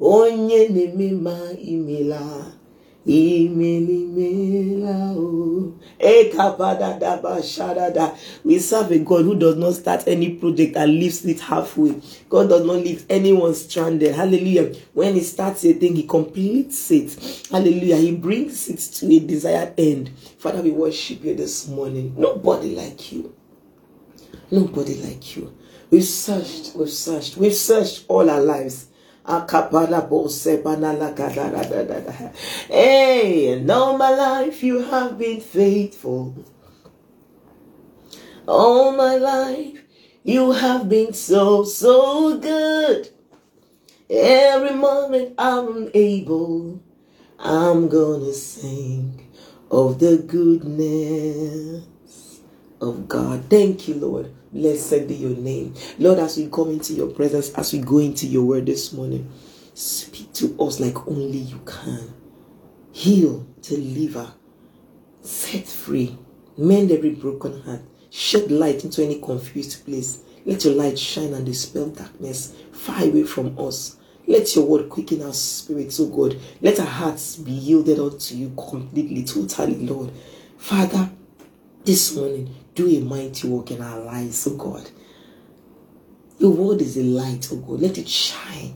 Onye 0.00 0.60
na-eme 0.74 1.08
ma 1.24 1.36
imela 1.72 2.22
We 3.06 3.46
serve 8.58 8.90
a 8.90 8.98
God 8.98 9.24
who 9.24 9.38
does 9.38 9.54
not 9.56 9.74
start 9.74 10.08
any 10.08 10.34
project 10.34 10.76
and 10.76 10.92
leaves 10.92 11.24
it 11.24 11.38
halfway. 11.38 12.00
God 12.28 12.48
does 12.48 12.66
not 12.66 12.78
leave 12.78 13.06
anyone 13.08 13.54
stranded. 13.54 14.12
Hallelujah. 14.12 14.74
When 14.92 15.14
He 15.14 15.20
starts 15.20 15.64
a 15.64 15.72
thing, 15.74 15.94
He 15.94 16.02
completes 16.02 16.90
it. 16.90 17.46
Hallelujah. 17.48 17.96
He 17.96 18.16
brings 18.16 18.68
it 18.68 18.78
to 18.96 19.06
a 19.14 19.20
desired 19.20 19.74
end. 19.78 20.10
Father, 20.38 20.62
we 20.62 20.72
worship 20.72 21.24
you 21.24 21.36
this 21.36 21.68
morning. 21.68 22.12
Nobody 22.18 22.74
like 22.74 23.12
you. 23.12 23.32
Nobody 24.50 24.96
like 24.96 25.36
you. 25.36 25.56
We've 25.90 26.02
searched, 26.02 26.74
we've 26.74 26.90
searched, 26.90 27.36
we've 27.36 27.54
searched 27.54 28.06
all 28.08 28.28
our 28.28 28.40
lives. 28.40 28.88
Hey, 32.68 33.52
and 33.52 33.68
all 33.68 33.98
my 33.98 34.10
life 34.10 34.62
you 34.62 34.82
have 34.82 35.18
been 35.18 35.40
faithful. 35.40 36.44
All 38.46 38.92
my 38.92 39.16
life 39.16 39.82
you 40.22 40.52
have 40.52 40.88
been 40.88 41.12
so, 41.12 41.64
so 41.64 42.38
good. 42.38 43.10
Every 44.08 44.76
moment 44.76 45.34
I'm 45.38 45.90
able, 45.92 46.80
I'm 47.40 47.88
gonna 47.88 48.32
sing 48.32 49.28
of 49.72 49.98
the 49.98 50.18
goodness 50.18 51.84
of 52.80 53.08
God. 53.08 53.46
Thank 53.50 53.88
you, 53.88 53.94
Lord. 53.96 54.35
Blessed 54.56 55.06
be 55.06 55.16
your 55.16 55.36
name. 55.36 55.74
Lord, 55.98 56.18
as 56.18 56.38
we 56.38 56.48
come 56.48 56.70
into 56.70 56.94
your 56.94 57.08
presence, 57.08 57.52
as 57.52 57.74
we 57.74 57.80
go 57.80 57.98
into 57.98 58.26
your 58.26 58.42
word 58.42 58.64
this 58.64 58.90
morning, 58.90 59.30
speak 59.74 60.32
to 60.32 60.56
us 60.58 60.80
like 60.80 61.06
only 61.06 61.36
you 61.36 61.60
can. 61.66 62.14
Heal, 62.90 63.46
deliver, 63.60 64.32
set 65.20 65.66
free, 65.66 66.16
mend 66.56 66.90
every 66.90 67.10
broken 67.10 67.60
heart, 67.64 67.82
shed 68.08 68.50
light 68.50 68.82
into 68.82 69.04
any 69.04 69.20
confused 69.20 69.84
place. 69.84 70.20
Let 70.46 70.64
your 70.64 70.72
light 70.72 70.98
shine 70.98 71.34
and 71.34 71.44
dispel 71.44 71.88
darkness 71.90 72.54
far 72.72 73.04
away 73.04 73.24
from 73.24 73.58
us. 73.58 73.98
Let 74.26 74.56
your 74.56 74.64
word 74.64 74.88
quicken 74.88 75.20
our 75.20 75.34
spirits, 75.34 76.00
oh 76.00 76.06
God. 76.06 76.40
Let 76.62 76.80
our 76.80 76.86
hearts 76.86 77.36
be 77.36 77.52
yielded 77.52 77.98
unto 77.98 78.34
you 78.34 78.54
completely, 78.56 79.22
totally, 79.22 79.86
Lord. 79.86 80.12
Father, 80.56 81.10
this 81.86 82.16
morning, 82.16 82.52
do 82.74 82.88
a 82.88 83.00
mighty 83.00 83.48
work 83.48 83.70
in 83.70 83.80
our 83.80 84.00
lives, 84.00 84.44
oh 84.48 84.56
God. 84.56 84.90
Your 86.38 86.50
word 86.50 86.82
is 86.82 86.96
a 86.98 87.02
light, 87.02 87.48
oh 87.52 87.56
God. 87.58 87.80
Let 87.80 87.96
it 87.96 88.08
shine. 88.08 88.74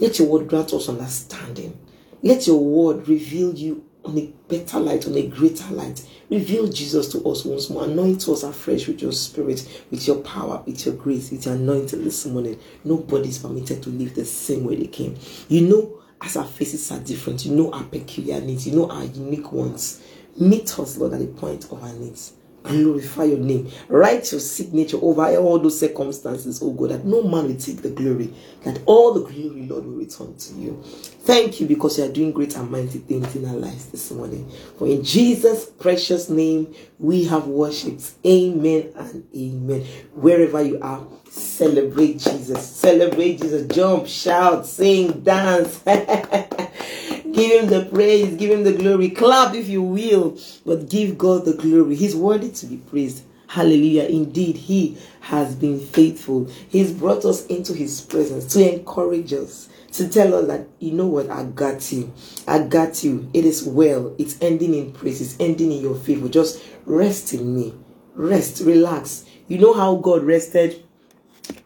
Let 0.00 0.18
your 0.18 0.26
word 0.28 0.48
grant 0.48 0.72
us 0.72 0.88
understanding. 0.88 1.78
Let 2.22 2.46
your 2.46 2.64
word 2.64 3.06
reveal 3.06 3.54
you 3.54 3.84
on 4.04 4.16
a 4.16 4.32
better 4.48 4.80
light, 4.80 5.06
on 5.06 5.16
a 5.16 5.26
greater 5.26 5.70
light. 5.74 6.02
Reveal 6.30 6.68
Jesus 6.68 7.12
to 7.12 7.22
us 7.28 7.44
once 7.44 7.68
more. 7.68 7.84
Anoint 7.84 8.26
us 8.26 8.42
afresh 8.42 8.88
with 8.88 9.02
your 9.02 9.12
spirit, 9.12 9.84
with 9.90 10.06
your 10.06 10.16
power, 10.20 10.62
with 10.64 10.86
your 10.86 10.94
grace, 10.94 11.30
with 11.30 11.44
your 11.44 11.56
anointing 11.56 12.02
this 12.02 12.24
morning. 12.24 12.58
Nobody 12.84 13.28
is 13.28 13.38
permitted 13.38 13.82
to 13.82 13.90
live 13.90 14.14
the 14.14 14.24
same 14.24 14.64
way 14.64 14.76
they 14.76 14.86
came. 14.86 15.16
You 15.48 15.60
know, 15.68 16.02
as 16.22 16.38
our 16.38 16.46
faces 16.46 16.90
are 16.90 17.00
different, 17.00 17.44
you 17.44 17.54
know 17.54 17.70
our 17.70 17.84
peculiar 17.84 18.40
needs, 18.40 18.66
you 18.66 18.74
know 18.74 18.90
our 18.90 19.04
unique 19.04 19.52
ones. 19.52 20.02
Meet 20.40 20.78
us, 20.78 20.96
Lord, 20.96 21.12
at 21.14 21.20
the 21.20 21.26
point 21.26 21.64
of 21.72 21.82
our 21.82 21.92
needs 21.92 22.32
glorify 22.68 23.24
your 23.24 23.38
name. 23.38 23.70
Write 23.88 24.30
your 24.32 24.40
signature 24.40 24.98
over 25.00 25.36
all 25.36 25.58
those 25.58 25.80
circumstances, 25.80 26.60
oh 26.62 26.70
God, 26.72 26.90
that 26.90 27.04
no 27.04 27.22
man 27.22 27.48
will 27.48 27.56
take 27.56 27.82
the 27.82 27.90
glory, 27.90 28.32
that 28.64 28.80
all 28.86 29.14
the 29.14 29.20
glory, 29.20 29.66
Lord, 29.66 29.84
will 29.84 29.94
return 29.94 30.36
to 30.36 30.54
you. 30.54 30.82
Thank 30.82 31.60
you 31.60 31.66
because 31.66 31.98
you 31.98 32.04
are 32.04 32.12
doing 32.12 32.32
great 32.32 32.56
and 32.56 32.70
mighty 32.70 32.98
things 32.98 33.34
in 33.36 33.46
our 33.46 33.56
lives 33.56 33.86
this 33.86 34.10
morning. 34.10 34.50
For 34.78 34.86
in 34.86 35.02
Jesus' 35.04 35.66
precious 35.66 36.28
name, 36.28 36.74
we 36.98 37.24
have 37.24 37.46
worshipped. 37.46 38.12
Amen 38.26 38.92
and 38.96 39.26
amen. 39.36 39.84
Wherever 40.14 40.62
you 40.62 40.78
are, 40.80 41.06
celebrate 41.28 42.18
Jesus. 42.18 42.66
Celebrate 42.66 43.40
Jesus. 43.40 43.66
Jump, 43.74 44.06
shout, 44.06 44.66
sing, 44.66 45.20
dance. 45.20 45.82
Give 47.38 47.62
him 47.62 47.70
the 47.70 47.84
praise, 47.84 48.34
give 48.34 48.50
him 48.50 48.64
the 48.64 48.72
glory. 48.72 49.10
Clap 49.10 49.54
if 49.54 49.68
you 49.68 49.80
will, 49.80 50.36
but 50.66 50.90
give 50.90 51.16
God 51.16 51.44
the 51.44 51.54
glory. 51.54 51.94
He's 51.94 52.16
worthy 52.16 52.50
to 52.50 52.66
be 52.66 52.78
praised. 52.78 53.22
Hallelujah. 53.46 54.06
Indeed, 54.06 54.56
He 54.56 54.98
has 55.20 55.54
been 55.54 55.78
faithful. 55.78 56.46
He's 56.68 56.90
brought 56.90 57.24
us 57.24 57.46
into 57.46 57.74
His 57.74 58.00
presence 58.00 58.52
to 58.54 58.74
encourage 58.74 59.32
us, 59.32 59.68
to 59.92 60.08
tell 60.08 60.34
us 60.34 60.48
that, 60.48 60.66
you 60.80 60.90
know 60.90 61.06
what, 61.06 61.30
I 61.30 61.44
got 61.44 61.92
you. 61.92 62.12
I 62.48 62.58
got 62.58 63.04
you. 63.04 63.30
It 63.32 63.44
is 63.44 63.62
well. 63.62 64.16
It's 64.18 64.36
ending 64.42 64.74
in 64.74 64.92
praise. 64.92 65.20
It's 65.20 65.36
ending 65.38 65.70
in 65.70 65.80
your 65.80 65.94
favor. 65.94 66.28
Just 66.28 66.60
rest 66.86 67.34
in 67.34 67.54
me. 67.54 67.72
Rest, 68.16 68.62
relax. 68.62 69.24
You 69.46 69.58
know 69.58 69.74
how 69.74 69.94
God 69.94 70.24
rested, 70.24 70.82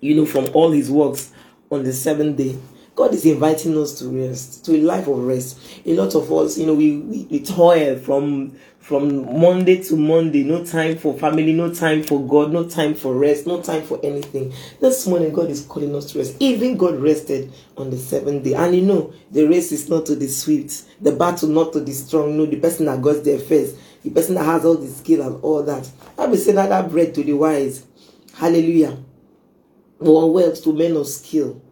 you 0.00 0.16
know, 0.16 0.26
from 0.26 0.48
all 0.52 0.70
His 0.70 0.90
works 0.90 1.32
on 1.70 1.82
the 1.82 1.94
seventh 1.94 2.36
day. 2.36 2.58
God 2.94 3.14
is 3.14 3.24
inviting 3.24 3.76
us 3.78 3.98
to 4.00 4.08
rest, 4.08 4.64
to 4.66 4.76
a 4.76 4.80
life 4.82 5.06
of 5.08 5.18
rest. 5.18 5.58
A 5.86 5.94
lot 5.94 6.14
of 6.14 6.30
us, 6.30 6.58
you 6.58 6.66
know, 6.66 6.74
we, 6.74 6.98
we, 6.98 7.26
we 7.30 7.40
toil 7.42 7.96
from 7.98 8.52
from 8.82 9.40
Monday 9.40 9.80
to 9.84 9.96
Monday, 9.96 10.42
no 10.42 10.64
time 10.64 10.98
for 10.98 11.16
family, 11.16 11.52
no 11.52 11.72
time 11.72 12.02
for 12.02 12.20
God, 12.26 12.52
no 12.52 12.68
time 12.68 12.94
for 12.94 13.14
rest, 13.14 13.46
no 13.46 13.62
time 13.62 13.82
for 13.82 14.00
anything. 14.02 14.52
This 14.80 15.06
morning, 15.06 15.32
God 15.32 15.50
is 15.50 15.64
calling 15.64 15.94
us 15.94 16.12
to 16.12 16.18
rest. 16.18 16.36
Even 16.40 16.76
God 16.76 16.96
rested 17.00 17.52
on 17.76 17.90
the 17.90 17.96
seventh 17.96 18.42
day. 18.42 18.54
And 18.54 18.74
you 18.74 18.82
know, 18.82 19.12
the 19.30 19.46
race 19.46 19.70
is 19.70 19.88
not 19.88 20.04
to 20.06 20.16
the 20.16 20.26
swift, 20.26 20.82
the 21.00 21.12
battle 21.12 21.48
not 21.48 21.72
to 21.74 21.80
the 21.80 21.92
strong. 21.92 22.36
No, 22.36 22.44
the 22.44 22.56
person 22.56 22.86
that 22.86 23.00
got 23.00 23.22
there 23.22 23.38
first, 23.38 23.76
the 24.02 24.10
person 24.10 24.34
that 24.34 24.44
has 24.44 24.64
all 24.64 24.74
the 24.74 24.88
skill 24.88 25.22
and 25.22 25.42
all 25.44 25.62
that. 25.62 25.88
I 26.18 26.26
will 26.26 26.36
say 26.36 26.50
that, 26.52 26.68
that 26.68 26.90
bread 26.90 27.14
to 27.14 27.22
the 27.22 27.34
wise. 27.34 27.86
Hallelujah. 28.34 28.98
Or 30.00 30.32
wealth 30.32 30.62
to 30.64 30.72
men 30.72 30.96
of 30.96 31.06
skill. 31.06 31.62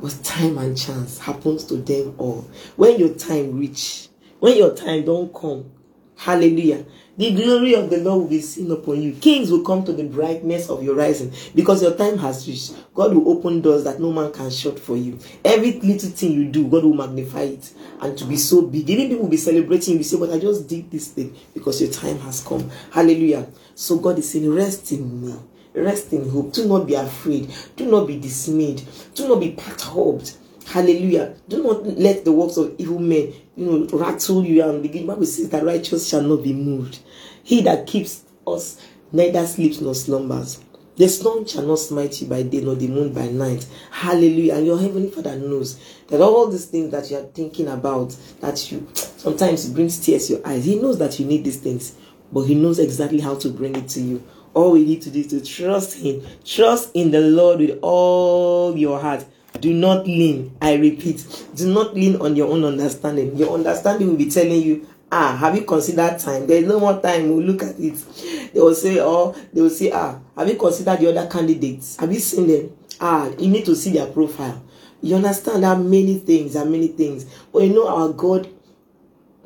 But 0.00 0.18
time 0.24 0.58
and 0.58 0.76
chance 0.76 1.18
happens 1.18 1.64
to 1.64 1.76
them 1.76 2.14
all. 2.18 2.48
When 2.76 2.98
your 2.98 3.14
time 3.14 3.58
reach, 3.58 4.08
when 4.38 4.56
your 4.56 4.74
time 4.74 5.04
don't 5.04 5.32
come, 5.34 5.70
hallelujah, 6.16 6.84
The 7.20 7.34
glory 7.34 7.74
of 7.74 7.90
the 7.90 7.98
Lord 7.98 8.22
will 8.22 8.28
be 8.30 8.40
seen 8.40 8.70
upon 8.70 9.02
you. 9.02 9.12
Kings 9.12 9.50
will 9.50 9.62
come 9.62 9.84
to 9.84 9.92
the 9.92 10.04
brightness 10.04 10.70
of 10.70 10.82
your 10.82 10.94
rising 10.94 11.30
because 11.54 11.82
your 11.82 11.94
time 11.94 12.16
has 12.16 12.48
reached. 12.48 12.74
God 12.94 13.12
will 13.12 13.28
open 13.28 13.60
doors 13.60 13.84
that 13.84 14.00
no 14.00 14.10
man 14.10 14.32
can 14.32 14.48
shut 14.48 14.78
for 14.78 14.96
you. 14.96 15.18
Every 15.44 15.72
little 15.80 16.08
thing 16.08 16.32
you 16.32 16.46
do, 16.46 16.66
God 16.66 16.82
will 16.82 16.94
magnify 16.94 17.42
it 17.42 17.74
and 18.00 18.16
to 18.16 18.24
be 18.24 18.38
so 18.38 18.62
big. 18.62 18.88
Even 18.88 19.08
people 19.10 19.24
will 19.24 19.30
be 19.30 19.36
celebrating 19.36 19.98
you. 19.98 20.02
Say, 20.02 20.18
but 20.18 20.30
I 20.30 20.38
just 20.38 20.66
did 20.66 20.90
this 20.90 21.08
thing 21.08 21.36
because 21.52 21.82
your 21.82 21.90
time 21.90 22.18
has 22.20 22.40
come. 22.40 22.70
Hallelujah. 22.90 23.46
So 23.74 23.98
God 23.98 24.18
is 24.18 24.30
saying, 24.30 24.50
rest 24.50 24.90
in 24.92 25.26
me. 25.26 25.34
Rest 25.74 26.12
in 26.12 26.28
hope. 26.28 26.52
Do 26.52 26.66
not 26.66 26.86
be 26.86 26.94
afraid. 26.94 27.52
Do 27.76 27.86
not 27.90 28.06
be 28.06 28.18
dismayed. 28.18 28.82
Do 29.14 29.28
not 29.28 29.40
be 29.40 29.52
perturbed. 29.52 30.36
Hallelujah. 30.66 31.34
Do 31.48 31.62
not 31.62 31.84
let 31.98 32.24
the 32.24 32.32
works 32.32 32.56
of 32.56 32.74
evil 32.78 32.98
men, 32.98 33.32
you 33.56 33.66
know, 33.66 33.98
rattle 33.98 34.44
you 34.44 34.62
and 34.62 34.82
begin. 34.82 35.06
Bible 35.06 35.26
says 35.26 35.50
that 35.50 35.64
righteous 35.64 36.08
shall 36.08 36.22
not 36.22 36.42
be 36.42 36.52
moved. 36.52 37.00
He 37.42 37.62
that 37.62 37.86
keeps 37.86 38.24
us 38.46 38.80
neither 39.12 39.46
sleeps 39.46 39.80
nor 39.80 39.94
slumbers. 39.94 40.60
The 40.96 41.08
sun 41.08 41.46
shall 41.46 41.62
not 41.62 41.78
smite 41.78 42.20
you 42.20 42.26
by 42.26 42.42
day, 42.42 42.60
nor 42.60 42.74
the 42.74 42.88
moon 42.88 43.12
by 43.12 43.26
night. 43.28 43.66
Hallelujah. 43.90 44.56
And 44.56 44.66
your 44.66 44.78
heavenly 44.78 45.10
Father 45.10 45.36
knows 45.36 45.80
that 46.08 46.20
all 46.20 46.46
these 46.48 46.66
things 46.66 46.90
that 46.90 47.10
you 47.10 47.16
are 47.16 47.22
thinking 47.22 47.68
about, 47.68 48.14
that 48.40 48.70
you 48.70 48.86
sometimes 48.94 49.70
brings 49.70 50.04
tears 50.04 50.26
to 50.26 50.34
your 50.34 50.46
eyes. 50.46 50.66
He 50.66 50.76
knows 50.76 50.98
that 50.98 51.18
you 51.18 51.26
need 51.26 51.44
these 51.44 51.56
things, 51.56 51.96
but 52.30 52.42
He 52.42 52.54
knows 52.54 52.78
exactly 52.78 53.20
how 53.20 53.36
to 53.36 53.48
bring 53.48 53.76
it 53.76 53.88
to 53.90 54.00
you. 54.00 54.22
All 54.54 54.72
we 54.72 54.84
need 54.84 55.02
to 55.02 55.10
do 55.10 55.20
is 55.20 55.28
to 55.28 55.40
trust 55.44 55.94
Him. 55.98 56.22
Trust 56.44 56.90
in 56.94 57.10
the 57.10 57.20
Lord 57.20 57.60
with 57.60 57.78
all 57.82 58.76
your 58.76 58.98
heart 59.00 59.24
do 59.58 59.74
not 59.74 60.06
lean, 60.06 60.56
I 60.60 60.74
repeat, 60.74 61.24
do 61.54 61.72
not 61.72 61.94
lean 61.94 62.16
on 62.20 62.36
your 62.36 62.50
own 62.50 62.64
understanding. 62.64 63.36
Your 63.36 63.54
understanding 63.54 64.08
will 64.08 64.16
be 64.16 64.30
telling 64.30 64.62
you, 64.62 64.86
ah, 65.10 65.36
have 65.36 65.56
you 65.56 65.62
considered 65.62 66.18
time? 66.18 66.46
There's 66.46 66.66
no 66.66 66.78
more 66.78 67.00
time. 67.00 67.28
We'll 67.28 67.42
look 67.44 67.62
at 67.62 67.78
it. 67.78 68.52
They 68.54 68.60
will 68.60 68.74
say, 68.74 68.98
oh, 69.00 69.34
they 69.52 69.60
will 69.60 69.70
say, 69.70 69.90
ah, 69.92 70.18
have 70.36 70.48
you 70.48 70.56
considered 70.56 71.00
the 71.00 71.10
other 71.10 71.28
candidates? 71.30 71.96
Have 71.96 72.12
you 72.12 72.20
seen 72.20 72.46
them? 72.46 72.76
Ah, 73.00 73.28
you 73.38 73.48
need 73.48 73.64
to 73.66 73.74
see 73.74 73.90
their 73.90 74.06
profile. 74.06 74.62
You 75.02 75.16
understand 75.16 75.64
are 75.64 75.76
many 75.76 76.18
things, 76.18 76.56
are 76.56 76.64
many 76.66 76.88
things. 76.88 77.24
But 77.52 77.62
you 77.64 77.74
know, 77.74 77.88
our 77.88 78.10
God 78.10 78.48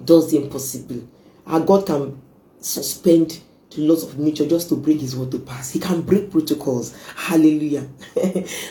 does 0.04 0.30
the 0.30 0.42
impossible. 0.42 1.08
Our 1.46 1.60
God 1.60 1.86
can 1.86 2.20
suspend 2.60 3.40
laws 3.78 4.04
of 4.04 4.18
nature 4.18 4.46
just 4.46 4.68
to 4.68 4.76
bring 4.76 4.98
his 4.98 5.16
word 5.16 5.30
to 5.32 5.38
pass. 5.38 5.70
He 5.70 5.78
can 5.78 6.02
break 6.02 6.30
protocols. 6.30 6.96
Hallelujah. 7.16 7.88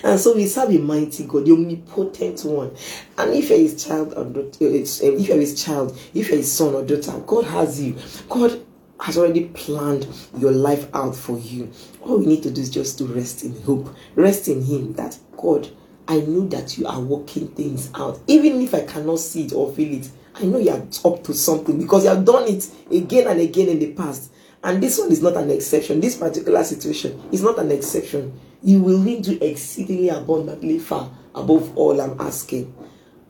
and 0.03 0.19
so 0.19 0.35
we 0.35 0.47
serve 0.47 0.69
a 0.69 0.79
mighty 0.79 1.25
God, 1.25 1.45
the 1.45 1.51
omnipotent 1.53 2.43
one. 2.45 2.75
And 3.17 3.33
if 3.33 3.49
you're 3.49 3.59
his 3.59 3.83
child 3.85 4.13
or 4.15 4.25
daughter, 4.25 4.65
eh, 4.65 4.83
if 4.83 5.27
you're 5.27 5.37
his 5.37 5.63
child, 5.63 5.97
if 6.13 6.27
you're 6.29 6.37
his 6.37 6.51
son 6.51 6.73
or 6.75 6.83
daughter, 6.85 7.17
God 7.25 7.45
has 7.45 7.81
you. 7.81 7.95
God 8.29 8.63
has 8.99 9.17
already 9.17 9.45
planned 9.49 10.07
your 10.37 10.51
life 10.51 10.87
out 10.93 11.15
for 11.15 11.37
you. 11.37 11.71
All 12.01 12.19
we 12.19 12.25
need 12.25 12.43
to 12.43 12.51
do 12.51 12.61
is 12.61 12.69
just 12.69 12.97
to 12.99 13.05
rest 13.05 13.43
in 13.43 13.61
hope. 13.63 13.93
Rest 14.15 14.47
in 14.47 14.63
him 14.63 14.93
that 14.93 15.17
God, 15.35 15.69
I 16.07 16.21
know 16.21 16.47
that 16.47 16.77
you 16.77 16.87
are 16.87 17.01
working 17.01 17.49
things 17.49 17.89
out. 17.95 18.19
Even 18.27 18.61
if 18.61 18.73
I 18.73 18.85
cannot 18.85 19.19
see 19.19 19.45
it 19.45 19.53
or 19.53 19.73
feel 19.73 19.99
it, 19.99 20.09
I 20.35 20.45
know 20.45 20.57
you 20.57 20.71
are 20.71 20.81
up 21.05 21.23
to 21.25 21.33
something 21.33 21.77
because 21.77 22.03
you 22.03 22.09
have 22.09 22.25
done 22.25 22.47
it 22.47 22.67
again 22.89 23.27
and 23.27 23.39
again 23.39 23.67
in 23.69 23.79
the 23.79 23.93
past. 23.93 24.31
And 24.63 24.81
this 24.81 24.97
one 24.97 25.11
is 25.11 25.21
not 25.21 25.35
an 25.35 25.51
exception. 25.51 25.99
This 25.99 26.15
particular 26.15 26.63
situation 26.63 27.21
is 27.31 27.43
not 27.43 27.59
an 27.59 27.71
exception. 27.71 28.39
You 28.63 28.81
will 28.81 28.99
need 28.99 29.25
to 29.25 29.45
exceedingly 29.45 30.09
abundantly 30.09 30.79
far 30.79 31.11
above 31.35 31.77
all 31.77 31.99
I'm 31.99 32.19
asking. 32.21 32.73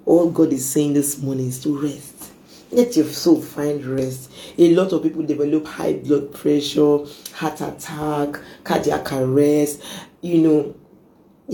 All 0.06 0.30
God 0.30 0.54
is 0.54 0.66
saying 0.66 0.94
this 0.94 1.20
morning 1.22 1.48
is 1.48 1.62
to 1.64 1.76
rest. 1.82 2.32
Let 2.72 2.96
your 2.96 3.06
soul 3.06 3.42
find 3.42 3.84
rest. 3.86 4.32
A 4.58 4.76
lot 4.76 4.94
of 4.94 5.02
people 5.04 5.24
develop 5.24 5.66
high 5.66 5.94
blood 5.94 6.34
pressure, 6.34 7.00
heart 7.34 7.62
attack, 7.62 8.40
cardiac 8.64 9.12
arrest, 9.14 9.84
you 10.22 10.40
know, 10.40 10.76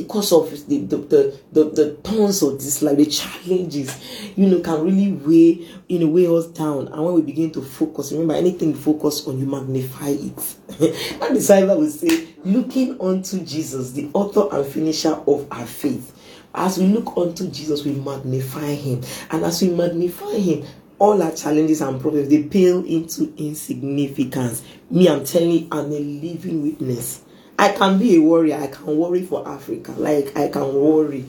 because 0.04 0.32
of 0.32 0.50
the 0.68 0.80
the, 0.80 0.98
the, 0.98 1.40
the, 1.52 1.64
the 1.70 1.94
tons 2.04 2.42
of 2.42 2.54
this 2.54 2.82
like 2.82 2.98
the 2.98 3.06
challenges 3.06 3.98
you 4.36 4.48
know 4.48 4.60
can 4.62 4.84
really 4.84 5.12
weigh 5.12 5.68
you 5.88 6.00
know 6.00 6.08
weigh 6.08 6.28
us 6.28 6.48
down. 6.48 6.88
And 6.88 7.04
when 7.04 7.14
we 7.16 7.22
begin 7.22 7.52
to 7.52 7.62
focus 7.62 8.12
remember 8.12 8.36
anything 8.36 8.74
focus 8.74 9.28
on 9.28 9.40
you 9.40 9.46
magnify 9.46 10.10
it. 10.10 10.56
And 11.22 11.36
the 11.36 11.46
Bible 11.48 11.82
will 11.82 11.90
say 11.90 12.28
looking 12.46 13.00
unto 13.02 13.44
jesus 13.44 13.92
the 13.92 14.10
author 14.14 14.48
and 14.56 14.66
finisher 14.66 15.14
of 15.28 15.48
our 15.52 15.66
faith. 15.66 16.16
As 16.56 16.78
we 16.78 16.86
look 16.86 17.18
unto 17.18 17.50
jesus 17.50 17.84
we 17.84 17.92
magnify 17.94 18.74
him. 18.74 19.02
And 19.32 19.44
as 19.44 19.62
we 19.62 19.70
magnify 19.70 20.38
him 20.38 20.66
all 21.00 21.22
our 21.22 21.32
challenges 21.32 21.82
and 21.82 22.00
problems 22.00 22.30
they 22.30 22.44
pale 22.44 22.86
into 22.86 23.34
insignificance. 23.38 24.64
Me 24.90 25.08
i'm 25.10 25.26
telling 25.26 25.52
you 25.52 25.68
i'm 25.72 25.92
a 25.92 26.00
living 26.00 26.64
witness 26.64 27.24
I 27.60 27.74
can 27.74 28.00
be 28.00 28.16
a 28.16 28.22
warrior. 28.22 28.56
I 28.56 28.68
can 28.68 28.96
worry 28.96 29.26
for 29.26 29.46
Africa. 29.46 29.92
Like 29.92 30.36
I 30.38 30.48
can 30.48 30.74
worry. 30.74 31.26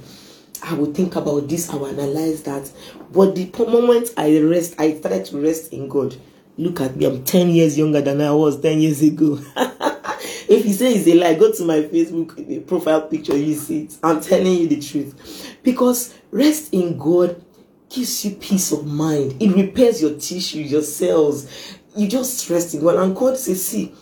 I 0.62 0.74
will 0.74 0.92
think 0.92 1.16
about 1.16 1.48
this. 1.48 1.68
I 1.68 1.74
will 1.74 1.88
analyze 1.88 2.44
that. 2.44 2.70
But 3.10 3.34
the 3.34 3.50
moment 3.66 4.10
I 4.16 4.38
rest, 4.38 4.76
I 4.78 4.96
started 4.96 5.24
to 5.26 5.40
rest 5.40 5.72
in 5.72 5.88
God. 5.88 6.16
Look 6.56 6.80
at 6.82 6.94
me. 6.94 7.06
I'm 7.06 7.24
10 7.24 7.48
years 7.48 7.76
younger 7.76 8.00
than 8.00 8.20
I 8.20 8.30
was 8.30 8.60
10 8.60 8.80
years 8.80 9.02
ago. 9.02 9.40
if 9.56 10.64
you 10.64 10.72
say 10.72 10.94
it's 10.94 11.08
a 11.08 11.14
lie, 11.14 11.34
go 11.34 11.50
to 11.50 11.64
my 11.64 11.80
Facebook 11.80 12.64
profile 12.64 13.08
picture. 13.08 13.36
You 13.36 13.54
see 13.54 13.84
it. 13.84 13.96
I'm 14.00 14.20
telling 14.20 14.52
you 14.52 14.68
the 14.68 14.80
truth. 14.80 15.56
Because 15.64 16.14
rest 16.30 16.72
in 16.72 16.96
God 16.96 17.44
gives 17.88 18.24
you 18.24 18.36
peace 18.36 18.70
of 18.70 18.86
mind. 18.86 19.34
It 19.40 19.48
repairs 19.48 20.00
your 20.00 20.12
tissues, 20.12 20.70
your 20.70 20.82
cells. 20.82 21.48
You 21.96 22.06
just 22.06 22.48
rest 22.50 22.72
in 22.74 22.82
God. 22.82 23.02
And 23.02 23.16
God 23.16 23.36
says, 23.36 23.66
see, 23.66 23.92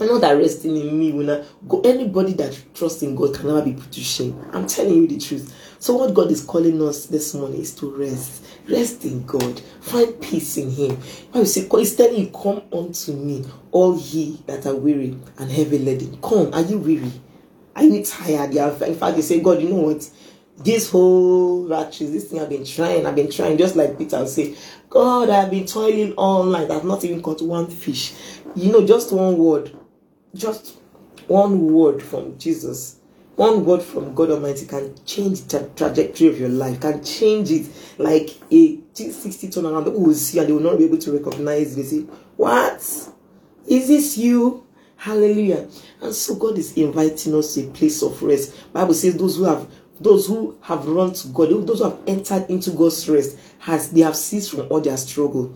Not 0.00 0.22
resting 0.22 0.76
in 0.76 0.96
me. 0.98 1.12
When 1.12 1.28
I 1.28 1.44
go, 1.66 1.80
anybody 1.80 2.32
that 2.34 2.56
trusts 2.74 3.02
in 3.02 3.16
God 3.16 3.34
can 3.34 3.48
never 3.48 3.62
be 3.62 3.72
put 3.72 3.90
to 3.92 4.00
shame. 4.00 4.40
I'm 4.52 4.66
telling 4.66 4.94
you 4.94 5.08
the 5.08 5.18
truth. 5.18 5.54
So 5.80 5.96
what 5.96 6.14
God 6.14 6.30
is 6.30 6.44
calling 6.44 6.80
us 6.82 7.06
this 7.06 7.34
morning 7.34 7.60
is 7.60 7.74
to 7.76 7.90
rest. 7.90 8.44
Rest 8.68 9.04
in 9.04 9.26
God. 9.26 9.60
Find 9.80 10.20
peace 10.20 10.56
in 10.56 10.70
Him. 10.70 10.96
Why 11.32 11.40
you 11.40 11.46
say, 11.46 11.68
He's 11.68 11.96
telling 11.96 12.16
you, 12.20 12.28
come 12.28 12.62
unto 12.72 13.12
me, 13.12 13.44
all 13.72 13.98
ye 13.98 14.40
that 14.46 14.66
are 14.66 14.76
weary 14.76 15.16
and 15.38 15.50
heavy 15.50 15.78
laden. 15.78 16.20
Come. 16.20 16.54
Are 16.54 16.62
you 16.62 16.78
weary? 16.78 17.12
Are 17.74 17.84
you 17.84 18.04
tired? 18.04 18.52
Yeah. 18.52 18.70
In 18.84 18.94
fact, 18.94 19.16
you 19.16 19.22
say, 19.22 19.40
God, 19.40 19.60
you 19.60 19.68
know 19.68 19.76
what? 19.76 20.08
This 20.58 20.90
whole 20.90 21.68
rat 21.68 21.96
race, 22.00 22.10
this 22.10 22.24
thing 22.30 22.40
I've 22.40 22.48
been 22.48 22.64
trying, 22.64 23.06
I've 23.06 23.14
been 23.14 23.30
trying, 23.30 23.58
just 23.58 23.76
like 23.76 23.96
Peter 23.96 24.18
will 24.18 24.26
say, 24.26 24.56
God, 24.90 25.30
I've 25.30 25.50
been 25.50 25.66
toiling 25.66 26.14
all 26.14 26.44
night. 26.44 26.70
I've 26.70 26.84
not 26.84 27.04
even 27.04 27.22
caught 27.22 27.42
one 27.42 27.68
fish. 27.68 28.14
You 28.56 28.72
know, 28.72 28.84
just 28.84 29.12
one 29.12 29.38
word 29.38 29.76
just 30.38 30.78
one 31.26 31.72
word 31.72 32.02
from 32.02 32.38
Jesus, 32.38 33.00
one 33.36 33.64
word 33.64 33.82
from 33.82 34.14
God 34.14 34.30
Almighty 34.30 34.66
can 34.66 34.94
change 35.04 35.42
the 35.42 35.68
trajectory 35.76 36.28
of 36.28 36.40
your 36.40 36.48
life, 36.48 36.80
can 36.80 37.04
change 37.04 37.50
it 37.50 37.66
like 37.98 38.30
a 38.50 38.78
60 38.94 39.50
turn 39.50 39.66
around. 39.66 39.84
People 39.84 40.00
will 40.00 40.10
oh, 40.10 40.14
see 40.14 40.38
and 40.38 40.48
they 40.48 40.52
will 40.52 40.60
not 40.60 40.78
be 40.78 40.84
able 40.84 40.98
to 40.98 41.12
recognize. 41.12 41.76
They 41.76 41.82
say, 41.82 42.00
What? 42.36 42.80
Is 43.66 43.88
this 43.88 44.16
you? 44.18 44.66
Hallelujah. 44.96 45.68
And 46.00 46.12
so 46.12 46.34
God 46.34 46.58
is 46.58 46.76
inviting 46.76 47.34
us 47.34 47.54
to 47.54 47.68
a 47.68 47.70
place 47.70 48.02
of 48.02 48.20
rest. 48.22 48.72
Bible 48.72 48.94
says 48.94 49.16
those 49.16 49.36
who 49.36 49.44
have 49.44 49.70
those 50.00 50.26
who 50.26 50.56
have 50.62 50.86
run 50.86 51.12
to 51.12 51.28
God, 51.28 51.50
those 51.66 51.78
who 51.78 51.84
have 51.84 51.98
entered 52.06 52.48
into 52.50 52.70
God's 52.70 53.08
rest, 53.08 53.38
has 53.60 53.90
they 53.92 54.00
have 54.00 54.16
ceased 54.16 54.50
from 54.50 54.66
all 54.70 54.80
their 54.80 54.96
struggle. 54.96 55.54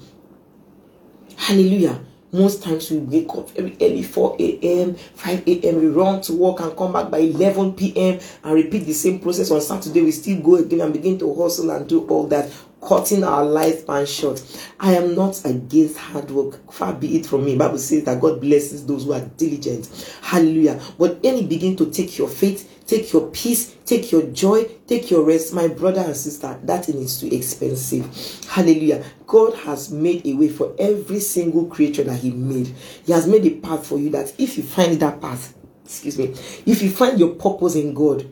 Hallelujah. 1.36 2.00
Most 2.34 2.62
times 2.62 2.90
we 2.90 2.96
wake 2.96 3.28
up 3.34 3.50
very 3.50 3.76
early, 3.78 4.02
4 4.02 4.36
a.m., 4.38 4.94
5 4.94 5.46
a.m., 5.46 5.76
we 5.76 5.88
run 5.88 6.22
to 6.22 6.32
work 6.32 6.60
and 6.60 6.74
come 6.74 6.90
back 6.90 7.10
by 7.10 7.18
11 7.18 7.74
p.m. 7.74 8.20
and 8.42 8.54
repeat 8.54 8.86
the 8.86 8.94
same 8.94 9.20
process 9.20 9.50
on 9.50 9.60
Saturday. 9.60 10.00
We 10.00 10.12
still 10.12 10.40
go 10.40 10.54
again 10.54 10.80
and 10.80 10.94
begin 10.94 11.18
to 11.18 11.34
hustle 11.34 11.70
and 11.70 11.86
do 11.86 12.06
all 12.08 12.26
that 12.28 12.50
cutting 12.80 13.22
our 13.22 13.44
lifespan 13.44 14.06
short. 14.06 14.42
I 14.80 14.94
am 14.94 15.14
not 15.14 15.44
against 15.44 15.98
hard 15.98 16.30
work. 16.30 16.72
Far 16.72 16.94
be 16.94 17.16
it 17.16 17.26
from 17.26 17.44
me. 17.44 17.56
Bible 17.56 17.78
says 17.78 18.04
that 18.04 18.20
God 18.20 18.40
blesses 18.40 18.86
those 18.86 19.04
who 19.04 19.12
are 19.12 19.20
diligent. 19.20 19.88
Hallelujah. 20.22 20.80
But 20.98 21.24
you 21.24 21.42
begin 21.42 21.76
to 21.76 21.90
take 21.90 22.16
your 22.18 22.28
faith, 22.28 22.81
take 22.86 23.12
your 23.12 23.30
peace, 23.30 23.76
take 23.84 24.12
your 24.12 24.22
joy, 24.22 24.64
take 24.86 25.10
your 25.10 25.24
rest. 25.24 25.52
My 25.54 25.68
brother 25.68 26.00
and 26.00 26.16
sister, 26.16 26.58
that 26.64 26.84
thing 26.84 26.96
is 26.96 27.20
too 27.20 27.28
expensive. 27.28 28.06
Hallelujah. 28.48 29.04
God 29.26 29.54
has 29.54 29.90
made 29.90 30.26
a 30.26 30.34
way 30.34 30.48
for 30.48 30.74
every 30.78 31.20
single 31.20 31.66
creature 31.66 32.04
that 32.04 32.20
He 32.20 32.30
made. 32.30 32.74
He 33.04 33.12
has 33.12 33.26
made 33.26 33.44
a 33.46 33.50
path 33.50 33.86
for 33.86 33.98
you 33.98 34.10
that 34.10 34.32
if 34.38 34.56
you 34.56 34.62
find 34.62 34.98
that 35.00 35.20
path, 35.20 35.54
excuse 35.84 36.18
me, 36.18 36.34
if 36.66 36.82
you 36.82 36.90
find 36.90 37.18
your 37.18 37.34
purpose 37.34 37.74
in 37.74 37.94
God, 37.94 38.28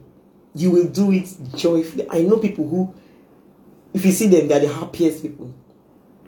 you 0.54 0.70
will 0.70 0.88
do 0.88 1.12
it 1.12 1.28
joyfully. 1.54 2.06
I 2.10 2.22
know 2.22 2.38
people 2.38 2.68
who 2.68 2.94
if 3.92 4.04
you 4.04 4.12
see 4.12 4.28
them, 4.28 4.48
they 4.48 4.54
are 4.54 4.60
the 4.60 4.72
happiest 4.72 5.22
people. 5.22 5.52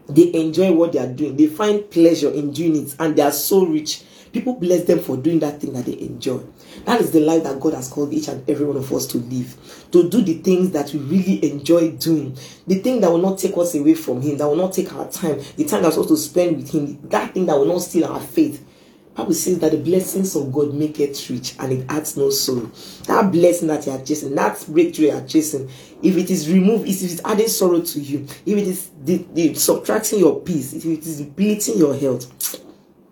They 0.09 0.35
enjoy 0.35 0.73
what 0.73 0.93
they 0.93 0.99
are 0.99 1.13
doing. 1.13 1.37
They 1.37 1.47
find 1.47 1.89
pleasure 1.91 2.31
in 2.31 2.53
doing 2.53 2.87
it, 2.87 2.97
and 2.99 3.15
they 3.15 3.23
are 3.23 3.33
so 3.33 3.65
rich 3.65 4.03
People 4.33 4.55
bless 4.55 4.85
them 4.85 4.99
for 4.99 5.16
doing 5.18 5.40
that 5.40 5.61
thing 5.61 5.75
that 5.75 5.85
they 5.85 5.99
enjoy. 6.01 6.40
That 6.85 7.01
is 7.01 7.11
the 7.11 7.21
life 7.21 7.45
that 7.45 7.61
God 7.61 7.75
has 7.75 7.88
called 7.88 8.14
each 8.14 8.29
and 8.29 8.49
every 8.49 8.64
one 8.64 8.77
of 8.77 8.90
us 8.92 9.07
to 9.09 9.18
live. 9.18 9.87
To 9.92 10.09
do 10.09 10.23
the 10.23 10.35
things 10.35 10.71
that 10.71 10.92
we 10.92 11.01
really 11.01 11.51
enjoy 11.51 11.92
doing. 11.92 12.37
The 12.66 12.77
thing 12.77 13.01
that 13.03 13.11
will 13.11 13.18
not 13.18 13.38
take 13.38 13.57
us 13.59 13.75
away 13.75 13.95
from 13.95 14.23
Him, 14.23 14.38
that 14.38 14.47
will 14.47 14.57
not 14.57 14.73
take 14.73 14.92
our 14.95 15.09
time, 15.11 15.40
the 15.57 15.64
time 15.64 15.83
that's 15.83 15.97
supposed 15.97 16.09
to 16.09 16.16
spend 16.16 16.57
with 16.57 16.73
Him, 16.73 16.99
that 17.11 17.35
thing 17.35 17.47
that 17.47 17.57
will 17.57 17.66
not 17.66 17.83
steal 17.83 18.07
our 18.07 18.21
faith. 18.21 18.66
Bible 19.14 19.35
says 19.35 19.59
that 19.59 19.73
the 19.73 19.79
blessings 19.79 20.35
of 20.35 20.51
God 20.51 20.73
make 20.73 20.99
it 20.99 21.29
rich 21.29 21.55
and 21.59 21.71
it 21.71 21.87
adds 21.90 22.16
no 22.16 22.31
sorrow. 22.31 22.71
That 23.07 23.31
blessing 23.31 23.68
that 23.68 23.85
you 23.85 23.92
are 23.92 24.03
chasing, 24.03 24.35
that 24.35 24.64
breakthrough 24.66 25.07
you 25.09 25.12
are 25.12 25.27
chasing, 25.27 25.68
if 26.03 26.16
it 26.16 26.31
is 26.31 26.51
removed, 26.51 26.88
if 26.88 26.97
it 27.03 27.12
is 27.12 27.21
adding 27.23 27.49
sorrow 27.49 27.83
to 27.83 28.01
you, 28.01 28.27
if 28.47 28.59
it 28.59 28.66
is 28.66 28.90
the, 29.05 29.18
the 29.35 29.53
subtracting 29.53 30.21
your 30.21 30.40
peace, 30.40 30.73
if 30.73 30.87
it 30.87 31.01
is 31.01 31.21
depleting 31.21 31.77
your 31.77 31.95
health, 31.95 32.62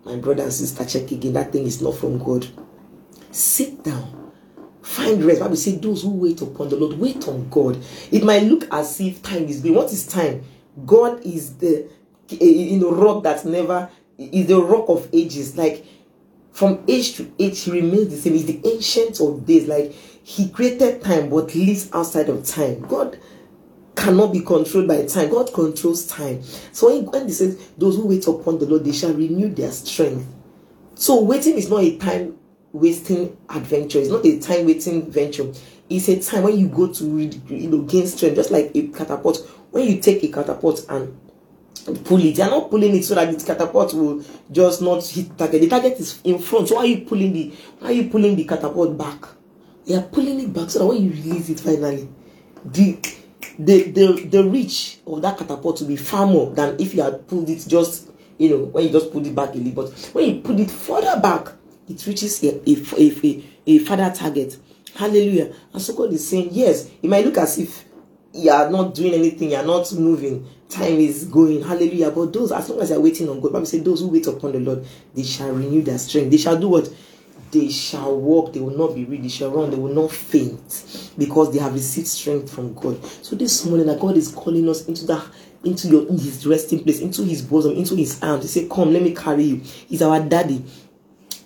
my 0.05 0.15
brother 0.15 0.43
and 0.43 0.53
sister, 0.53 0.85
check 0.85 1.11
again. 1.11 1.33
That 1.33 1.51
thing 1.51 1.65
is 1.65 1.81
not 1.81 1.95
from 1.95 2.17
God. 2.17 2.47
Sit 3.31 3.83
down. 3.83 4.31
Find 4.81 5.23
rest. 5.23 5.39
Bible 5.39 5.55
say 5.55 5.75
those 5.75 6.01
who 6.01 6.11
wait 6.11 6.41
upon 6.41 6.69
the 6.69 6.75
Lord 6.75 6.97
wait 6.97 7.27
on 7.27 7.49
God. 7.49 7.77
It 8.11 8.23
might 8.23 8.43
look 8.43 8.67
as 8.73 8.99
if 8.99 9.21
time 9.21 9.45
is 9.45 9.61
going. 9.61 9.75
What 9.75 9.91
is 9.91 10.07
time? 10.07 10.43
God 10.85 11.23
is 11.23 11.57
the 11.57 11.87
eh, 12.31 12.37
eh, 12.41 12.45
you 12.45 12.79
know 12.79 12.91
rock 12.91 13.23
that 13.23 13.45
never 13.45 13.89
is 14.17 14.47
the 14.47 14.59
rock 14.59 14.89
of 14.89 15.07
ages. 15.13 15.55
Like 15.55 15.85
from 16.51 16.83
age 16.87 17.15
to 17.17 17.31
age, 17.37 17.61
he 17.61 17.71
remains 17.71 18.09
the 18.09 18.17
same. 18.17 18.33
He's 18.33 18.45
the 18.45 18.59
ancient 18.65 19.19
of 19.21 19.45
days. 19.45 19.67
Like 19.67 19.93
he 20.23 20.49
created 20.49 21.03
time 21.03 21.29
but 21.29 21.53
lives 21.53 21.89
outside 21.93 22.29
of 22.29 22.43
time. 22.45 22.81
God 22.81 23.19
cannot 23.95 24.33
be 24.33 24.41
controlled 24.41 24.87
by 24.87 25.05
time. 25.05 25.29
God 25.29 25.53
controls 25.53 26.07
time. 26.07 26.41
So 26.71 26.89
when, 26.89 27.05
when 27.05 27.27
he 27.27 27.33
says, 27.33 27.71
Those 27.77 27.95
who 27.97 28.07
wait 28.07 28.27
upon 28.27 28.59
the 28.59 28.65
Lord, 28.65 28.85
they 28.85 28.91
shall 28.91 29.13
renew 29.13 29.49
their 29.49 29.71
strength. 29.71 30.27
So 30.95 31.21
waiting 31.21 31.55
is 31.57 31.69
not 31.69 31.81
a 31.83 31.97
time 31.97 32.37
wasting 32.73 33.37
adventure. 33.49 33.99
It's 33.99 34.09
not 34.09 34.25
a 34.25 34.39
time 34.39 34.65
wasting 34.65 35.09
venture. 35.09 35.51
It's 35.89 36.07
a 36.07 36.19
time 36.21 36.43
when 36.43 36.57
you 36.57 36.67
go 36.67 36.87
to 36.87 37.03
you 37.03 37.69
know 37.69 37.81
gain 37.81 38.07
strength, 38.07 38.35
just 38.35 38.51
like 38.51 38.71
a 38.75 38.87
catapult. 38.87 39.37
When 39.71 39.87
you 39.87 40.01
take 40.01 40.23
a 40.23 40.27
catapult 40.29 40.85
and 40.89 41.17
pull 42.05 42.23
it, 42.23 42.37
you're 42.37 42.49
not 42.49 42.69
pulling 42.69 42.95
it 42.95 43.03
so 43.03 43.15
that 43.15 43.37
the 43.37 43.45
catapult 43.45 43.93
will 43.93 44.23
just 44.51 44.81
not 44.81 45.05
hit 45.05 45.29
the 45.29 45.35
target. 45.35 45.61
The 45.61 45.67
target 45.69 45.99
is 45.99 46.21
in 46.23 46.39
front. 46.39 46.69
So 46.69 46.75
why 46.75 46.83
are 46.83 46.87
you 46.87 47.05
pulling 47.05 47.33
the 47.33 47.53
why 47.79 47.89
are 47.89 47.93
you 47.93 48.09
pulling 48.09 48.35
the 48.35 48.45
catapult 48.45 48.97
back? 48.97 49.25
You're 49.85 50.03
pulling 50.03 50.39
it 50.39 50.53
back 50.53 50.69
so 50.69 50.79
that 50.79 50.85
when 50.85 51.03
you 51.03 51.09
release 51.09 51.49
it 51.49 51.59
finally, 51.59 52.07
the 52.63 52.99
the 53.65 53.91
the 53.91 54.27
the 54.29 54.43
reach 54.43 54.99
of 55.05 55.21
that 55.21 55.37
catapult 55.37 55.81
will 55.81 55.87
be 55.87 55.95
far 55.95 56.25
more 56.25 56.53
than 56.53 56.79
if 56.79 56.93
you 56.93 57.01
had 57.01 57.27
pulled 57.27 57.49
it 57.49 57.63
just 57.67 58.09
you 58.37 58.49
know 58.49 58.65
when 58.65 58.85
you 58.85 58.89
just 58.89 59.11
pulled 59.11 59.27
it 59.27 59.35
back 59.35 59.49
a 59.53 59.57
little. 59.57 59.83
But 59.83 59.93
when 60.13 60.29
you 60.35 60.41
put 60.41 60.59
it 60.59 60.71
further 60.71 61.19
back, 61.19 61.49
it 61.87 62.05
reaches 62.07 62.43
a 62.43 62.55
a, 62.69 62.75
a, 62.97 63.11
a, 63.23 63.43
a 63.67 63.77
further 63.79 64.11
target. 64.15 64.57
Hallelujah. 64.95 65.53
And 65.73 65.81
so 65.81 65.93
God 65.95 66.11
is 66.13 66.27
saying, 66.27 66.49
yes, 66.51 66.89
it 67.01 67.09
might 67.09 67.25
look 67.25 67.37
as 67.37 67.57
if 67.57 67.85
you 68.33 68.51
are 68.51 68.69
not 68.69 68.93
doing 68.93 69.13
anything, 69.13 69.51
you 69.51 69.57
are 69.57 69.65
not 69.65 69.91
moving, 69.93 70.45
time 70.69 70.99
is 70.99 71.25
going. 71.25 71.63
Hallelujah. 71.63 72.11
But 72.11 72.33
those, 72.33 72.51
as 72.51 72.69
long 72.69 72.81
as 72.81 72.89
you 72.89 72.97
are 72.97 72.99
waiting 72.99 73.29
on 73.29 73.39
God, 73.39 73.53
Bible 73.53 73.65
says, 73.65 73.83
those 73.83 74.01
who 74.01 74.09
wait 74.09 74.27
upon 74.27 74.51
the 74.53 74.59
Lord, 74.59 74.85
they 75.13 75.23
shall 75.23 75.51
renew 75.51 75.81
their 75.81 75.97
strength. 75.97 76.31
They 76.31 76.37
shall 76.37 76.59
do 76.59 76.69
what? 76.69 76.93
They 77.51 77.69
shall 77.69 78.15
walk, 78.17 78.53
they 78.53 78.59
will 78.59 78.77
not 78.77 78.95
be 78.95 79.05
weak, 79.05 79.21
they 79.23 79.27
shall 79.29 79.51
run, 79.51 79.69
they 79.69 79.77
will 79.77 79.93
not 79.93 80.11
faint 80.11 81.11
because 81.17 81.53
they 81.53 81.59
have 81.59 81.73
received 81.73 82.07
strength 82.07 82.51
from 82.53 82.73
God. 82.73 83.03
So 83.21 83.35
this 83.35 83.65
morning 83.65 83.87
that 83.87 83.99
God 83.99 84.17
is 84.17 84.31
calling 84.31 84.67
us 84.69 84.87
into 84.87 85.05
that 85.07 85.25
into 85.63 85.87
your 85.87 86.07
his 86.07 86.45
resting 86.47 86.83
place, 86.83 86.99
into 87.01 87.23
his 87.23 87.41
bosom, 87.41 87.73
into 87.73 87.95
his 87.95 88.21
arms. 88.23 88.43
He 88.43 88.61
say, 88.61 88.67
Come, 88.67 88.93
let 88.93 89.03
me 89.03 89.13
carry 89.13 89.43
you. 89.43 89.55
He's 89.57 90.01
our 90.01 90.19
daddy. 90.19 90.63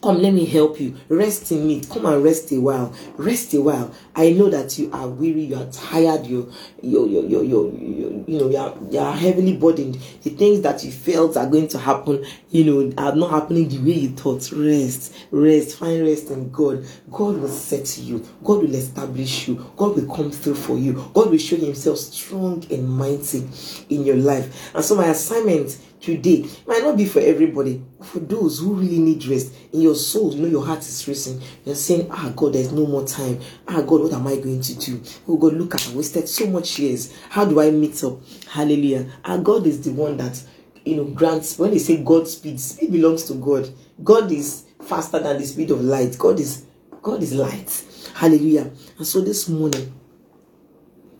Come, 0.06 0.22
let 0.22 0.36
me 0.36 0.46
help 0.46 0.80
you. 0.80 0.96
Rest 1.10 1.52
in 1.52 1.66
me. 1.66 1.82
Come 1.82 2.06
and 2.06 2.24
rest 2.24 2.52
a 2.52 2.62
while. 2.62 2.94
Rest 3.18 3.56
a 3.56 3.62
while. 3.62 3.92
I 4.16 4.34
know 4.34 4.52
that 4.52 4.78
you 4.78 4.92
are 4.94 5.08
weary, 5.08 5.46
you 5.46 5.56
are 5.56 5.66
tired, 5.72 6.28
you 6.28 6.54
you 6.84 7.08
you 7.08 7.28
you 7.28 7.42
you 7.42 8.24
you 8.28 8.40
know 8.40 8.48
you 8.48 8.58
are, 8.58 8.78
you 8.92 9.00
are 9.00 9.16
heavily 9.16 9.58
burdened. 9.58 9.96
The 10.22 10.30
things 10.30 10.62
that 10.62 10.84
you 10.84 10.92
felt 10.92 11.38
are 11.38 11.48
going 11.48 11.70
to 11.70 11.80
happen, 11.80 12.24
you 12.52 12.66
know, 12.66 12.94
are 13.00 13.16
not 13.16 13.32
happening 13.32 13.68
the 13.68 13.80
way 13.80 13.98
you 13.98 14.10
thought. 14.10 14.52
Rest, 14.52 15.12
rest, 15.32 15.80
find 15.80 16.04
rest 16.04 16.30
in 16.30 16.52
God. 16.52 16.86
God 17.10 17.40
will 17.40 17.50
set 17.50 17.98
you. 17.98 18.24
God 18.44 18.62
will 18.62 18.76
establish 18.76 19.48
you. 19.48 19.56
God 19.76 19.96
will 19.96 20.16
come 20.16 20.30
through 20.30 20.54
for 20.54 20.78
you. 20.78 20.94
God 21.16 21.32
will 21.32 21.40
show 21.40 21.56
Himself 21.56 21.98
strong 21.98 22.64
and 22.70 22.88
mighty 22.88 23.44
in 23.90 24.06
your 24.06 24.18
life. 24.18 24.72
And 24.76 24.86
so 24.86 24.94
my 24.98 25.08
assignment 25.08 25.80
today. 26.00 26.46
Might 26.68 26.84
not 26.84 26.98
be 26.98 27.06
for 27.06 27.20
everybody 27.20 27.84
for 28.02 28.20
those 28.20 28.60
who 28.60 28.74
really 28.74 29.00
need 29.00 29.26
rest 29.26 29.54
in 29.74 29.82
your 29.82 29.96
soul 29.96 30.34
you 30.34 30.42
know 30.42 30.48
your 30.48 30.66
heart 30.66 30.80
is 30.80 31.08
racing. 31.08 31.42
You're 31.66 31.76
saying 31.76 32.08
ah 32.12 32.32
god 32.36 32.54
there's 32.54 32.72
no 32.72 32.86
more 32.86 33.06
time. 33.06 33.40
Ah 33.68 33.82
god 33.82 34.02
what 34.02 34.14
am 34.14 34.28
i 34.28 34.36
going 34.36 34.62
to 34.62 34.76
do? 34.76 35.02
Oh 35.28 35.38
god 35.38 35.54
look 35.54 35.76
at 35.76 35.88
i 35.90 35.94
wasted 35.96 36.28
so 36.28 36.48
much 36.48 36.80
years. 36.80 37.14
How 37.30 37.46
do 37.46 37.60
i 37.60 37.72
meet 37.72 38.04
up? 38.04 38.20
Hallelujah. 38.50 39.08
And 39.24 39.44
god 39.44 39.66
is 39.66 39.82
the 39.82 39.92
one 39.92 40.18
that 40.18 40.42
you 40.86 40.98
know 40.98 41.06
grants 41.06 41.58
when 41.58 41.72
they 41.72 41.80
say 41.80 42.04
god 42.04 42.28
speed 42.28 42.60
speed 42.60 42.92
belongs 42.92 43.24
to 43.26 43.34
god. 43.36 43.70
God 44.04 44.32
is 44.32 44.66
faster 44.82 45.20
than 45.20 45.38
the 45.40 45.46
speed 45.46 45.72
of 45.72 45.82
light. 45.82 46.18
God 46.18 46.40
is 46.40 46.66
god 47.02 47.24
is 47.24 47.34
light. 47.34 47.84
Hallelujah. 48.14 48.72
And 48.98 49.08
so 49.08 49.22
this 49.22 49.50
morning 49.50 49.94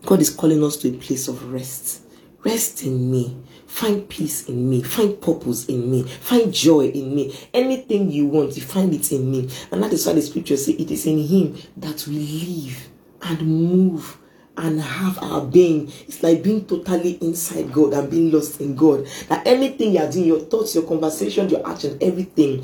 god 0.06 0.22
is 0.22 0.30
calling 0.30 0.64
us 0.64 0.78
to 0.78 0.90
a 0.90 0.94
place 0.94 1.28
of 1.28 1.52
rest. 1.52 2.02
Rest 2.44 2.84
in 2.84 3.10
me 3.10 3.36
Find 3.76 4.08
peace 4.08 4.48
in 4.48 4.70
me. 4.70 4.82
Find 4.82 5.20
purpose 5.20 5.66
in 5.66 5.92
me. 5.92 6.04
Find 6.04 6.54
joy 6.54 6.86
in 6.86 7.14
me. 7.14 7.38
Anything 7.54 8.10
you 8.10 8.26
want, 8.26 8.56
you 8.56 8.64
find 8.64 8.94
it 8.94 9.12
in 9.12 9.30
me. 9.30 9.50
And 9.70 9.84
that 9.84 9.92
is 9.92 10.08
why 10.08 10.14
the 10.14 10.22
scripture 10.22 10.56
say 10.56 10.72
it 10.72 10.90
is 10.90 11.06
in 11.06 11.18
Him 11.18 11.58
that 11.76 12.08
we 12.08 12.16
live 12.16 12.88
and 13.24 13.42
move 13.42 14.18
and 14.56 14.80
have 14.80 15.22
our 15.22 15.42
being. 15.42 15.92
It's 16.08 16.24
like 16.24 16.42
being 16.42 16.64
totally 16.64 17.16
inside 17.22 17.74
God 17.74 17.92
and 17.92 18.10
being 18.10 18.32
lost 18.32 18.62
in 18.62 18.78
God. 18.78 19.08
That 19.28 19.46
anything 19.46 19.92
you 19.92 20.00
are 20.00 20.10
doing, 20.10 20.26
your 20.26 20.40
thoughts, 20.40 20.74
your 20.74 20.86
conversation, 20.86 21.50
your 21.50 21.70
action, 21.70 21.98
everything, 22.00 22.64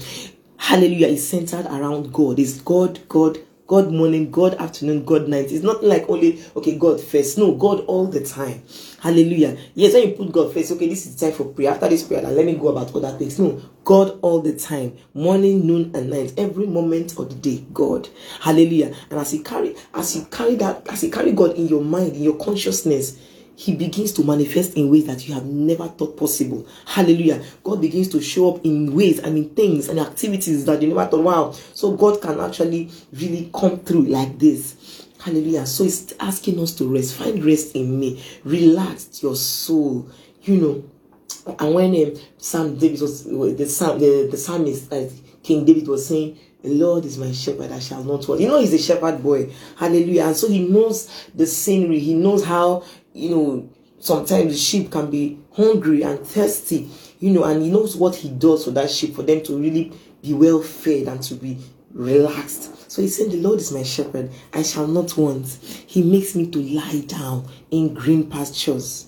hallelujah, 0.56 1.08
is 1.08 1.28
centered 1.28 1.66
around 1.66 2.14
God. 2.14 2.40
Is 2.40 2.62
God, 2.62 3.02
God, 3.10 3.38
God 3.72 3.90
morning, 3.90 4.30
God 4.30 4.56
afternoon, 4.56 5.06
God 5.06 5.30
night. 5.30 5.50
It's 5.50 5.64
not 5.64 5.82
like 5.82 6.10
only, 6.10 6.44
okay, 6.58 6.78
God 6.78 7.00
first. 7.00 7.38
No, 7.38 7.54
God 7.54 7.86
all 7.86 8.06
the 8.06 8.20
time. 8.20 8.64
Hallelujah. 9.00 9.58
Yes, 9.76 9.94
when 9.94 10.10
you 10.10 10.14
put 10.14 10.30
God 10.30 10.54
first, 10.54 10.74
okay, 10.74 10.90
this 10.90 11.06
is 11.06 11.16
the 11.16 11.26
time 11.26 11.34
for 11.34 11.46
prayer. 11.46 11.72
After 11.72 11.88
this 11.88 12.04
prayer, 12.04 12.22
let 12.22 12.46
me 12.46 12.56
go 12.56 12.68
about 12.68 12.94
other 12.94 13.18
things. 13.18 13.40
No, 13.40 13.62
God 13.86 14.20
all 14.22 14.42
the 14.42 14.58
time. 14.60 14.98
Morning, 15.14 15.66
noon, 15.66 15.92
and 15.96 16.10
night. 16.10 16.34
Every 16.36 16.68
moment 16.68 17.18
of 17.18 17.30
the 17.30 17.36
day, 17.36 17.64
God. 17.72 18.10
Hallelujah. 18.42 18.94
And 19.10 19.18
as 19.18 19.34
you 19.34 19.42
carry, 19.42 19.74
as 19.94 20.18
you 20.18 20.26
carry 20.26 20.56
that, 20.56 20.86
as 20.90 21.06
you 21.06 21.10
carry 21.10 21.32
God 21.32 21.56
in 21.56 21.70
your 21.70 21.82
mind, 21.82 22.18
in 22.18 22.24
your 22.24 22.36
consciousness, 22.36 23.18
he 23.62 23.76
begins 23.76 24.12
to 24.12 24.24
manifest 24.24 24.74
in 24.74 24.90
ways 24.90 25.06
that 25.06 25.28
you 25.28 25.36
have 25.36 25.46
never 25.46 25.88
thought 25.88 26.18
possible. 26.18 26.66
Hallelujah. 26.84 27.44
God 27.64 27.80
begins 27.80 28.08
to 28.08 28.20
show 28.20 28.56
up 28.56 28.66
in 28.66 28.96
ways 28.96 29.20
and 29.20 29.38
in 29.38 29.50
things 29.50 29.88
and 29.88 30.00
activities 30.00 30.66
that 30.66 30.82
you 30.82 30.88
never 30.88 31.06
thought, 31.06 31.24
wow. 31.24 31.52
So 31.76 31.96
God 31.96 32.20
can 32.24 32.40
actually 32.40 32.90
really 33.14 33.52
come 33.54 33.78
through 33.82 34.06
like 34.08 34.40
this. 34.40 35.06
Hallelujah. 35.20 35.68
So 35.68 35.84
it's 35.84 36.12
asking 36.20 36.60
us 36.60 36.74
to 36.78 36.92
rest. 36.92 37.14
Find 37.14 37.46
rest 37.46 37.76
in 37.76 38.00
me. 38.00 38.24
Relax 38.44 39.22
your 39.22 39.36
soul. 39.36 40.10
You 40.42 40.58
know. 40.58 41.56
And 41.60 41.76
when 41.76 41.96
um, 42.04 42.20
Sam 42.40 42.76
David 42.80 43.00
was 43.00 43.26
the 43.26 43.66
Sam 43.68 44.00
the, 44.00 44.28
the 44.32 44.38
psalmist 44.38 44.92
uh, 44.92 45.06
King 45.44 45.66
David 45.66 45.88
was 45.88 46.08
saying, 46.08 46.40
the 46.64 46.70
Lord 46.70 47.06
is 47.06 47.18
my 47.18 47.32
shepherd, 47.32 47.72
I 47.72 47.80
shall 47.80 48.04
not 48.04 48.28
want. 48.28 48.40
You 48.40 48.48
know, 48.48 48.60
he's 48.60 48.74
a 48.74 48.78
shepherd 48.78 49.24
boy. 49.24 49.52
Hallelujah. 49.78 50.26
And 50.26 50.36
so 50.36 50.48
he 50.48 50.60
knows 50.68 51.10
the 51.34 51.48
scenery. 51.48 51.98
He 51.98 52.14
knows 52.14 52.46
how 52.46 52.84
you 53.14 53.30
know, 53.30 53.70
sometimes 54.00 54.54
the 54.54 54.58
sheep 54.58 54.92
can 54.92 55.10
be 55.10 55.40
hungry 55.54 56.04
and 56.04 56.26
thirsty, 56.26 56.90
you 57.20 57.32
know, 57.32 57.44
and 57.44 57.62
he 57.62 57.70
knows 57.70 57.96
what 57.96 58.16
he 58.16 58.30
does 58.30 58.66
for 58.66 58.72
that 58.72 58.90
sheep 58.90 59.16
for 59.16 59.24
them 59.24 59.42
to 59.44 59.58
really 59.58 59.92
be 60.22 60.34
well 60.34 60.62
fed 60.62 61.08
and 61.08 61.22
to 61.24 61.36
be 61.36 61.58
relaxed. 61.94 62.92
So 62.92 63.02
he 63.02 63.08
said, 63.08 63.32
The 63.32 63.38
Lord 63.38 63.60
is 63.60 63.72
my 63.72 63.84
shepherd, 63.84 64.32
I 64.54 64.64
shall 64.64 64.88
not 64.88 65.16
want. 65.18 65.48
He 65.48 66.04
makes 66.04 66.36
me 66.36 66.50
to 66.52 66.60
lie 66.60 67.04
down 67.08 67.48
in 67.70 67.94
green 67.94 68.30
pastures. 68.30 69.08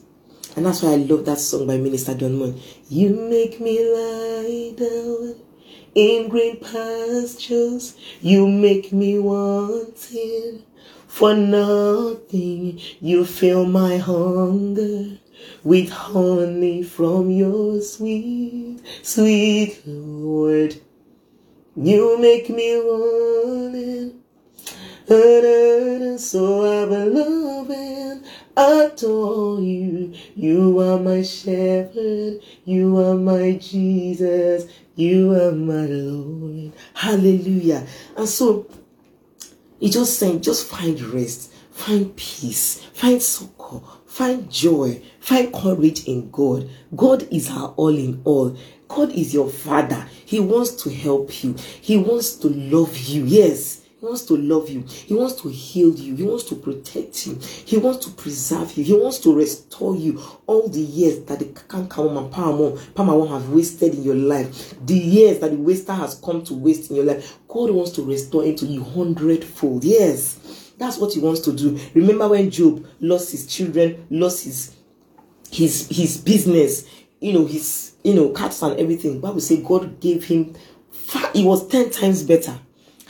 And 0.55 0.65
that's 0.65 0.83
why 0.83 0.93
I 0.93 0.95
love 0.97 1.25
that 1.25 1.39
song 1.39 1.65
by 1.65 1.77
Minister 1.77 2.13
Don 2.13 2.37
Moen. 2.37 2.59
You 2.87 3.09
make 3.09 3.59
me 3.59 3.79
lie 3.79 4.73
down 4.77 5.35
in 5.95 6.29
green 6.29 6.59
pastures. 6.59 7.95
You 8.21 8.47
make 8.47 8.93
me 8.93 9.17
wanting 9.17 10.63
for 11.13 11.35
nothing 11.35 12.79
you 12.99 13.23
fill 13.23 13.65
my 13.67 13.97
hunger 13.97 15.15
with 15.63 15.87
honey 15.89 16.81
from 16.81 17.29
your 17.29 17.79
sweet, 17.81 18.79
sweet 19.03 19.79
word. 19.85 20.75
You 21.75 22.17
make 22.19 22.49
me 22.49 22.79
want 22.79 23.75
it. 23.75 24.15
So 26.19 26.65
I 26.65 26.85
will 26.85 27.09
love 27.09 27.69
and 27.69 28.25
adore 28.57 29.59
you. 29.59 30.15
You 30.35 30.79
are 30.79 30.97
my 30.97 31.21
shepherd. 31.21 32.39
You 32.65 32.97
are 32.97 33.13
my 33.13 33.51
Jesus. 33.61 34.65
You 34.95 35.31
are 35.33 35.51
my 35.51 35.85
Lord. 35.85 36.71
Hallelujah. 36.95 37.85
And 38.17 38.27
so, 38.27 38.65
just 39.89 40.17
saying, 40.19 40.41
just 40.41 40.67
find 40.67 40.99
rest, 41.01 41.51
find 41.71 42.15
peace, 42.15 42.81
find 42.93 43.21
succor, 43.21 43.81
find 44.05 44.49
joy, 44.51 45.01
find 45.19 45.53
courage 45.53 46.05
in 46.07 46.29
God. 46.31 46.69
God 46.95 47.27
is 47.31 47.49
our 47.49 47.69
all 47.75 47.95
in 47.97 48.21
all. 48.23 48.55
God 48.87 49.11
is 49.11 49.33
your 49.33 49.49
father. 49.49 50.07
He 50.25 50.39
wants 50.39 50.71
to 50.83 50.89
help 50.93 51.43
you. 51.43 51.55
He 51.81 51.97
wants 51.97 52.35
to 52.37 52.47
love 52.49 52.97
you. 52.97 53.25
Yes. 53.25 53.82
He 54.03 54.07
wants 54.07 54.23
to 54.23 54.35
love 54.35 54.69
you. 54.69 54.81
He 54.81 55.13
wants 55.13 55.41
to 55.43 55.47
heal 55.47 55.95
you. 55.95 56.17
He 56.17 56.23
wants 56.23 56.43
to 56.49 56.55
protect 56.55 57.25
you. 57.25 57.39
He 57.65 57.77
wants 57.77 58.05
to 58.05 58.11
preserve 58.11 58.75
you. 58.75 58.83
He 58.83 58.91
wants 58.91 59.19
to 59.19 59.33
restore 59.33 59.95
you 59.95 60.21
all 60.45 60.67
the 60.67 60.81
years 60.81 61.23
that 61.23 61.39
the 61.39 61.45
canker 61.45 62.05
and 62.09 62.29
palmer 62.29 63.27
have 63.29 63.47
wasted 63.47 63.95
in 63.95 64.03
your 64.03 64.15
life. 64.15 64.75
The 64.85 64.93
years 64.97 65.39
that 65.39 65.51
the 65.51 65.57
waster 65.57 65.93
has 65.93 66.15
come 66.15 66.43
to 66.43 66.53
waste 66.53 66.89
in 66.89 66.97
your 66.97 67.05
life. 67.05 67.39
God 67.47 67.71
wants 67.71 67.91
to 67.91 68.01
restore 68.01 68.43
into 68.43 68.65
you 68.65 68.83
hundredfold. 68.83 69.85
Yes. 69.85 70.73
That's 70.77 70.97
what 70.97 71.13
he 71.13 71.21
wants 71.21 71.39
to 71.39 71.53
do. 71.53 71.79
Remember 71.93 72.27
when 72.27 72.51
Job 72.51 72.85
lost 72.99 73.31
his 73.31 73.47
children, 73.47 74.05
lost 74.09 74.43
his 74.43 74.75
his 75.49 75.87
his 75.87 76.17
business, 76.17 76.89
you 77.21 77.31
know, 77.31 77.45
his 77.45 77.93
you 78.03 78.15
know, 78.15 78.31
cats 78.31 78.63
and 78.63 78.77
everything. 78.77 79.21
Bible 79.21 79.39
say 79.39 79.61
God 79.61 80.01
gave 80.01 80.25
him 80.25 80.55
it 81.33 81.45
was 81.45 81.65
10 81.69 81.91
times 81.91 82.23
better. 82.23 82.59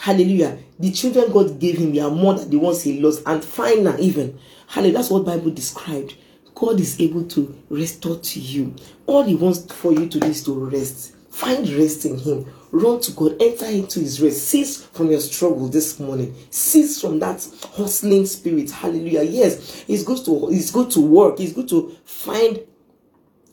Hallelujah. 0.03 0.57
The 0.79 0.91
children 0.91 1.31
God 1.31 1.61
gave 1.61 1.77
him 1.77 1.97
are 1.97 2.11
more 2.11 2.33
than 2.33 2.49
the 2.49 2.57
ones 2.57 2.83
he 2.83 2.99
lost 2.99 3.23
and 3.25 3.41
finer 3.41 3.97
even. 3.97 4.37
Hallelujah. 4.67 4.97
That's 4.97 5.09
what 5.09 5.23
Bible 5.23 5.49
described. 5.51 6.15
God 6.53 6.77
is 6.81 6.99
able 6.99 7.23
to 7.27 7.57
restore 7.69 8.17
to 8.17 8.39
you. 8.41 8.75
All 9.05 9.23
he 9.23 9.35
wants 9.35 9.73
for 9.73 9.93
you 9.93 10.09
to 10.09 10.19
do 10.19 10.27
is 10.27 10.43
to 10.43 10.69
rest. 10.69 11.15
Find 11.29 11.65
rest 11.69 12.03
in 12.03 12.17
him. 12.17 12.45
Run 12.71 12.99
to 12.99 13.13
God. 13.13 13.41
Enter 13.41 13.67
into 13.67 14.01
his 14.01 14.21
rest. 14.21 14.45
Cease 14.45 14.83
from 14.87 15.09
your 15.09 15.21
struggle 15.21 15.69
this 15.69 15.97
morning. 16.01 16.35
Cease 16.49 16.99
from 16.99 17.19
that 17.19 17.47
hustling 17.71 18.25
spirit. 18.25 18.71
Hallelujah. 18.71 19.23
Yes, 19.23 19.85
it's 19.87 20.03
good 20.03 20.25
to 20.25 20.49
it's 20.51 20.69
good 20.69 20.91
to 20.91 20.99
work. 20.99 21.39
It's 21.39 21.53
good 21.53 21.69
to 21.69 21.95
find 22.03 22.59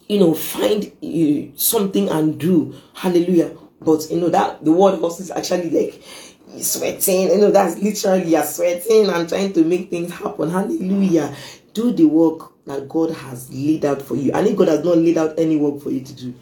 you 0.09 0.19
know, 0.19 0.35
find 0.35 0.91
uh, 1.05 1.57
something 1.57 2.09
and 2.09 2.41
do. 2.41 2.75
Hallelujah. 2.95 3.57
But 3.81 4.11
you 4.11 4.21
know 4.21 4.29
that 4.29 4.65
the 4.65 4.73
word 4.73 5.01
hustle 5.01 5.23
is 5.23 5.31
actually 5.31 5.71
like 5.71 6.03
sweating. 6.59 7.29
You 7.29 7.39
know, 7.39 7.51
that's 7.51 7.79
literally 7.79 8.31
you're 8.31 8.45
sweating 8.45 9.09
and 9.09 9.29
trying 9.29 9.53
to 9.53 9.65
make 9.65 9.91
things 9.91 10.13
happen. 10.13 10.51
Hallelujah. 10.51 11.35
Do 11.73 11.93
the 11.93 12.05
work 12.05 12.53
that 12.67 12.89
God 12.89 13.11
has 13.13 13.53
laid 13.53 13.85
out 13.85 14.03
for 14.03 14.17
you. 14.17 14.33
And 14.33 14.47
if 14.47 14.57
God 14.57 14.69
has 14.69 14.85
not 14.85 14.99
laid 14.99 15.19
out 15.19 15.39
any 15.39 15.57
work 15.57 15.83
for 15.83 15.91
you 15.91 16.01
to 16.01 16.13
do, 16.13 16.35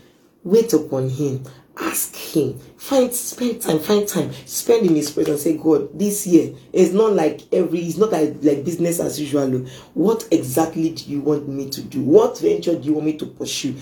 wait 0.45 0.73
upon 0.73 1.09
Him. 1.09 1.45
Ask 1.81 2.17
Him. 2.17 2.59
Find, 2.77 3.15
spend 3.15 3.63
time, 3.63 3.79
find 3.79 4.07
time. 4.09 4.33
Spend 4.47 4.87
in 4.87 4.97
His 4.97 5.11
presence. 5.11 5.43
Say, 5.43 5.57
God, 5.57 5.97
this 5.97 6.27
year 6.27 6.55
is 6.73 6.93
not 6.93 7.13
like 7.13 7.43
every, 7.53 7.81
it's 7.81 7.99
not 7.99 8.11
like, 8.11 8.37
like 8.43 8.65
business 8.65 8.99
as 8.99 9.21
usual. 9.21 9.67
What 9.95 10.27
exactly 10.31 10.91
do 10.91 11.05
you 11.05 11.21
want 11.21 11.49
me 11.49 11.71
to 11.71 11.81
do? 11.83 12.03
What 12.03 12.39
venture 12.39 12.75
do 12.75 12.83
you 12.83 12.95
want 12.95 13.07
me 13.07 13.17
to 13.19 13.27
pursue? 13.27 13.77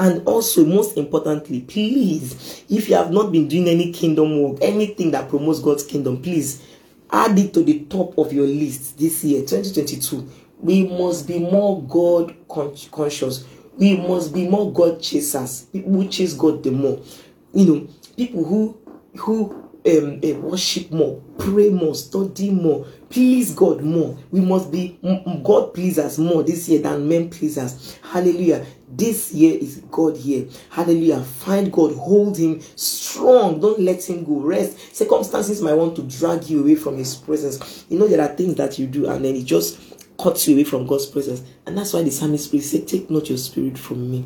And 0.00 0.26
also, 0.26 0.64
most 0.64 0.96
importantly, 0.96 1.60
please, 1.60 2.64
if 2.70 2.88
you 2.88 2.94
have 2.94 3.10
not 3.12 3.30
been 3.30 3.48
doing 3.48 3.68
any 3.68 3.92
kingdom 3.92 4.40
work, 4.40 4.56
anything 4.62 5.10
that 5.10 5.28
promotes 5.28 5.60
God's 5.60 5.84
kingdom, 5.84 6.22
please 6.22 6.64
add 7.12 7.38
it 7.38 7.52
to 7.52 7.62
the 7.62 7.80
top 7.80 8.16
of 8.16 8.32
your 8.32 8.46
list 8.46 8.96
this 8.96 9.22
year, 9.22 9.42
2022. 9.42 10.26
We 10.58 10.86
must 10.86 11.28
be 11.28 11.38
more 11.38 11.82
God 11.82 12.34
conscious. 12.48 13.44
We 13.76 13.98
must 13.98 14.32
be 14.32 14.48
more 14.48 14.72
God 14.72 15.02
chasers. 15.02 15.64
People 15.64 15.92
who 15.92 16.08
chase 16.08 16.32
God 16.32 16.62
the 16.62 16.70
more. 16.70 16.98
You 17.52 17.66
know, 17.66 17.88
people 18.16 18.42
who 18.42 18.78
who 19.18 19.59
um, 19.86 20.20
uh, 20.22 20.34
worship 20.40 20.90
more, 20.90 21.22
pray 21.38 21.70
more, 21.70 21.94
study 21.94 22.50
more, 22.50 22.86
please 23.08 23.54
God 23.54 23.82
more. 23.82 24.18
We 24.30 24.40
must 24.40 24.70
be 24.70 24.98
God 25.42 25.74
pleasers 25.74 26.18
more 26.18 26.42
this 26.42 26.68
year 26.68 26.80
than 26.82 27.08
men 27.08 27.30
pleasers. 27.30 27.98
Hallelujah. 28.02 28.66
This 28.88 29.32
year 29.32 29.58
is 29.58 29.82
God 29.90 30.16
here. 30.16 30.46
Hallelujah. 30.70 31.20
Find 31.20 31.72
God, 31.72 31.94
hold 31.94 32.36
Him 32.36 32.60
strong. 32.76 33.60
Don't 33.60 33.80
let 33.80 34.08
Him 34.08 34.24
go. 34.24 34.40
Rest. 34.40 34.96
Circumstances 34.96 35.62
might 35.62 35.74
want 35.74 35.96
to 35.96 36.02
drag 36.02 36.48
you 36.48 36.60
away 36.60 36.74
from 36.74 36.96
His 36.96 37.14
presence. 37.14 37.84
You 37.88 37.98
know, 37.98 38.08
there 38.08 38.20
are 38.20 38.34
things 38.34 38.56
that 38.56 38.78
you 38.78 38.86
do, 38.86 39.08
and 39.08 39.24
then 39.24 39.36
it 39.36 39.44
just 39.44 39.78
cuts 40.18 40.46
you 40.48 40.54
away 40.54 40.64
from 40.64 40.86
God's 40.86 41.06
presence. 41.06 41.42
And 41.66 41.78
that's 41.78 41.92
why 41.92 42.02
the 42.02 42.10
psalmist 42.10 42.50
said, 42.62 42.86
Take 42.86 43.10
not 43.10 43.28
your 43.28 43.38
spirit 43.38 43.78
from 43.78 44.10
me. 44.10 44.24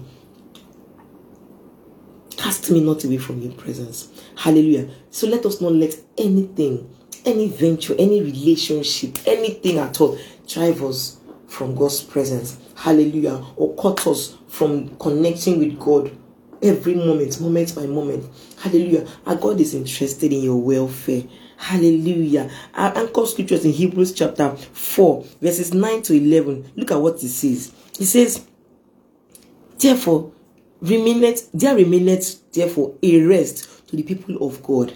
Cast 2.45 2.71
me 2.71 2.81
not 2.81 3.03
away 3.05 3.17
from 3.17 3.41
your 3.41 3.55
presence. 3.55 4.11
Hallelujah. 4.37 4.87
So 5.11 5.27
let 5.27 5.47
us 5.47 5.63
not 5.63 5.73
let 5.73 5.95
anything, 6.19 6.95
any 7.25 7.49
venture, 7.49 7.95
any 7.99 8.21
relationship, 8.21 9.17
anything 9.27 9.79
at 9.79 9.99
all 9.99 10.19
drive 10.47 10.83
us 10.83 11.17
from 11.49 11.75
God's 11.75 12.03
presence. 12.03 12.59
Hallelujah. 12.77 13.43
Or 13.57 13.75
cut 13.77 14.07
us 14.07 14.37
from 14.47 14.95
connecting 14.99 15.59
with 15.59 15.81
God 15.81 16.15
every 16.63 16.95
moment, 16.97 17.41
moment 17.41 17.75
by 17.75 17.87
moment. 17.87 18.31
Hallelujah. 18.59 19.09
Our 19.25 19.37
God 19.37 19.59
is 19.59 19.73
interested 19.73 20.31
in 20.31 20.43
your 20.43 20.61
welfare. 20.61 21.23
Hallelujah. 21.57 22.51
Our 22.75 22.95
anchor 22.95 23.25
scriptures 23.25 23.65
in 23.65 23.73
Hebrews 23.73 24.13
chapter 24.13 24.55
4, 24.55 25.25
verses 25.41 25.73
9 25.73 26.03
to 26.03 26.15
11. 26.15 26.73
Look 26.77 26.91
at 26.91 27.01
what 27.01 27.15
it 27.23 27.29
says. 27.31 27.73
It 27.99 28.05
says, 28.05 28.47
Therefore, 29.79 30.34
remaineth, 30.85 31.51
there 31.53 31.75
remaineth 31.75 32.53
therefore 32.53 32.95
a 33.03 33.23
rest 33.23 33.89
to 33.89 33.97
the 33.97 34.03
people 34.03 34.47
of 34.47 34.63
God. 34.63 34.95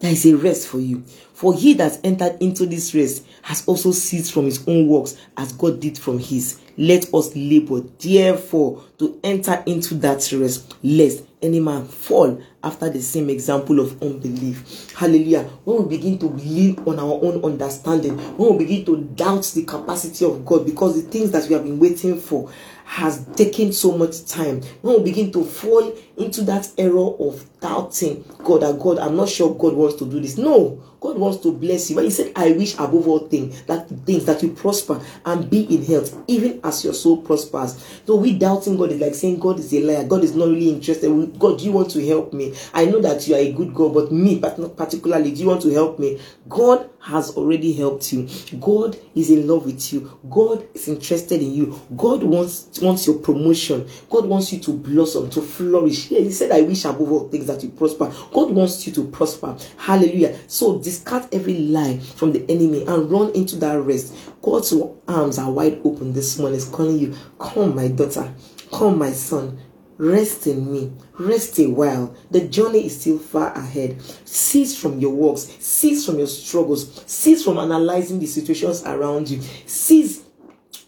There 0.00 0.12
is 0.12 0.26
a 0.26 0.36
rest 0.36 0.68
for 0.68 0.78
you. 0.78 1.02
For 1.32 1.54
he 1.54 1.74
that 1.74 1.98
entered 2.04 2.40
into 2.40 2.66
this 2.66 2.94
rest 2.94 3.26
has 3.42 3.66
also 3.66 3.90
ceased 3.90 4.32
from 4.32 4.44
his 4.44 4.66
own 4.68 4.86
works 4.86 5.16
as 5.36 5.52
God 5.52 5.80
did 5.80 5.98
from 5.98 6.18
his. 6.18 6.60
Let 6.76 7.12
us 7.14 7.34
labor, 7.36 7.80
therefore, 7.98 8.84
to 8.98 9.18
enter 9.22 9.62
into 9.66 9.94
that 9.96 10.30
rest, 10.32 10.74
lest 10.82 11.24
any 11.40 11.60
man 11.60 11.84
fall 11.86 12.40
after 12.62 12.88
the 12.88 13.00
same 13.00 13.30
example 13.30 13.78
of 13.78 14.02
unbelief. 14.02 14.92
Hallelujah. 14.96 15.44
When 15.64 15.82
we 15.86 15.96
begin 15.96 16.18
to 16.18 16.28
believe 16.28 16.86
on 16.88 16.98
our 16.98 17.20
own 17.22 17.44
understanding, 17.44 18.18
when 18.36 18.56
we 18.56 18.64
begin 18.64 18.84
to 18.86 18.96
doubt 19.14 19.44
the 19.54 19.64
capacity 19.64 20.24
of 20.24 20.44
God 20.44 20.64
because 20.64 21.00
the 21.02 21.08
things 21.08 21.30
that 21.32 21.46
we 21.48 21.54
have 21.54 21.64
been 21.64 21.78
waiting 21.78 22.20
for 22.20 22.50
has 22.84 23.26
taken 23.36 23.72
so 23.72 23.96
much 23.96 24.24
time, 24.26 24.62
when 24.82 24.98
we 24.98 25.10
begin 25.10 25.32
to 25.32 25.44
fall 25.44 25.92
into 26.16 26.42
that 26.42 26.70
error 26.78 27.14
of 27.18 27.44
doubting 27.60 28.24
God, 28.38 28.62
that 28.62 28.78
God, 28.78 28.98
I'm 28.98 29.16
not 29.16 29.28
sure 29.28 29.54
God 29.54 29.74
wants 29.74 29.96
to 29.96 30.04
do 30.08 30.20
this. 30.20 30.36
No, 30.38 30.82
God 31.00 31.18
wants 31.18 31.38
to 31.42 31.52
bless 31.52 31.90
you. 31.90 31.96
But 31.96 32.04
He 32.04 32.10
said, 32.10 32.32
I 32.36 32.52
wish 32.52 32.74
above 32.74 33.06
all 33.06 33.28
things 33.28 33.62
that 33.64 33.88
things 34.06 34.24
that 34.24 34.42
you 34.42 34.52
prosper 34.52 35.00
and 35.26 35.50
be 35.50 35.62
in 35.74 35.84
health, 35.84 36.16
even 36.28 36.60
as 36.64 36.84
your 36.84 36.94
soul 36.94 37.18
prospers. 37.18 38.00
So 38.06 38.16
we 38.16 38.38
doubting 38.38 38.76
God 38.76 38.92
is 38.92 39.00
like 39.00 39.14
saying 39.14 39.38
God 39.38 39.58
is 39.58 39.72
a 39.74 39.80
liar. 39.80 40.04
God 40.04 40.24
is 40.24 40.34
not 40.34 40.48
really 40.48 40.70
interested. 40.70 41.38
God, 41.38 41.58
do 41.58 41.64
you 41.64 41.72
want 41.72 41.90
to 41.90 42.06
help 42.06 42.32
me? 42.32 42.54
I 42.72 42.86
know 42.86 43.00
that 43.00 43.26
you 43.28 43.34
are 43.34 43.38
a 43.38 43.52
good 43.52 43.74
God, 43.74 43.92
but 43.92 44.12
me, 44.12 44.38
but 44.38 44.58
not 44.58 44.76
particularly, 44.76 45.32
do 45.34 45.42
you 45.42 45.48
want 45.48 45.62
to 45.62 45.70
help 45.70 45.98
me? 45.98 46.20
God 46.48 46.88
has 47.00 47.36
already 47.36 47.74
helped 47.74 48.12
you. 48.12 48.26
God 48.58 48.98
is 49.14 49.30
in 49.30 49.46
love 49.46 49.66
with 49.66 49.92
you. 49.92 50.18
God 50.30 50.66
is 50.74 50.88
interested 50.88 51.42
in 51.42 51.52
you. 51.52 51.80
God 51.94 52.22
wants 52.22 52.80
wants 52.80 53.06
your 53.06 53.18
promotion. 53.18 53.86
God 54.08 54.24
wants 54.24 54.52
you 54.52 54.60
to 54.60 54.72
blossom, 54.72 55.28
to 55.30 55.42
flourish. 55.42 56.03
He 56.08 56.30
said, 56.30 56.52
I 56.52 56.62
wish 56.62 56.84
above 56.84 57.10
all 57.10 57.28
things 57.28 57.46
that 57.46 57.62
you 57.62 57.70
prosper. 57.70 58.12
God 58.32 58.50
wants 58.50 58.86
you 58.86 58.92
to 58.94 59.04
prosper. 59.04 59.56
Hallelujah. 59.78 60.38
So 60.46 60.78
discard 60.78 61.26
every 61.32 61.58
lie 61.58 61.98
from 61.98 62.32
the 62.32 62.44
enemy 62.50 62.84
and 62.86 63.10
run 63.10 63.30
into 63.32 63.56
that 63.56 63.80
rest. 63.80 64.14
God's 64.42 64.74
arms 65.08 65.38
are 65.38 65.50
wide 65.50 65.80
open 65.84 66.12
this 66.12 66.38
morning. 66.38 66.58
Is 66.58 66.64
calling 66.66 66.98
you, 66.98 67.14
Come, 67.38 67.74
my 67.74 67.88
daughter. 67.88 68.32
Come, 68.72 68.98
my 68.98 69.12
son. 69.12 69.58
Rest 69.96 70.48
in 70.48 70.72
me. 70.72 70.92
Rest 71.18 71.58
a 71.60 71.66
while. 71.68 72.14
The 72.30 72.48
journey 72.48 72.86
is 72.86 73.00
still 73.00 73.18
far 73.18 73.52
ahead. 73.56 74.02
Cease 74.24 74.76
from 74.76 74.98
your 74.98 75.14
works. 75.14 75.42
Cease 75.60 76.04
from 76.04 76.18
your 76.18 76.26
struggles. 76.26 77.04
Cease 77.06 77.44
from 77.44 77.58
analyzing 77.58 78.18
the 78.18 78.26
situations 78.26 78.82
around 78.84 79.30
you. 79.30 79.40
Cease 79.66 80.23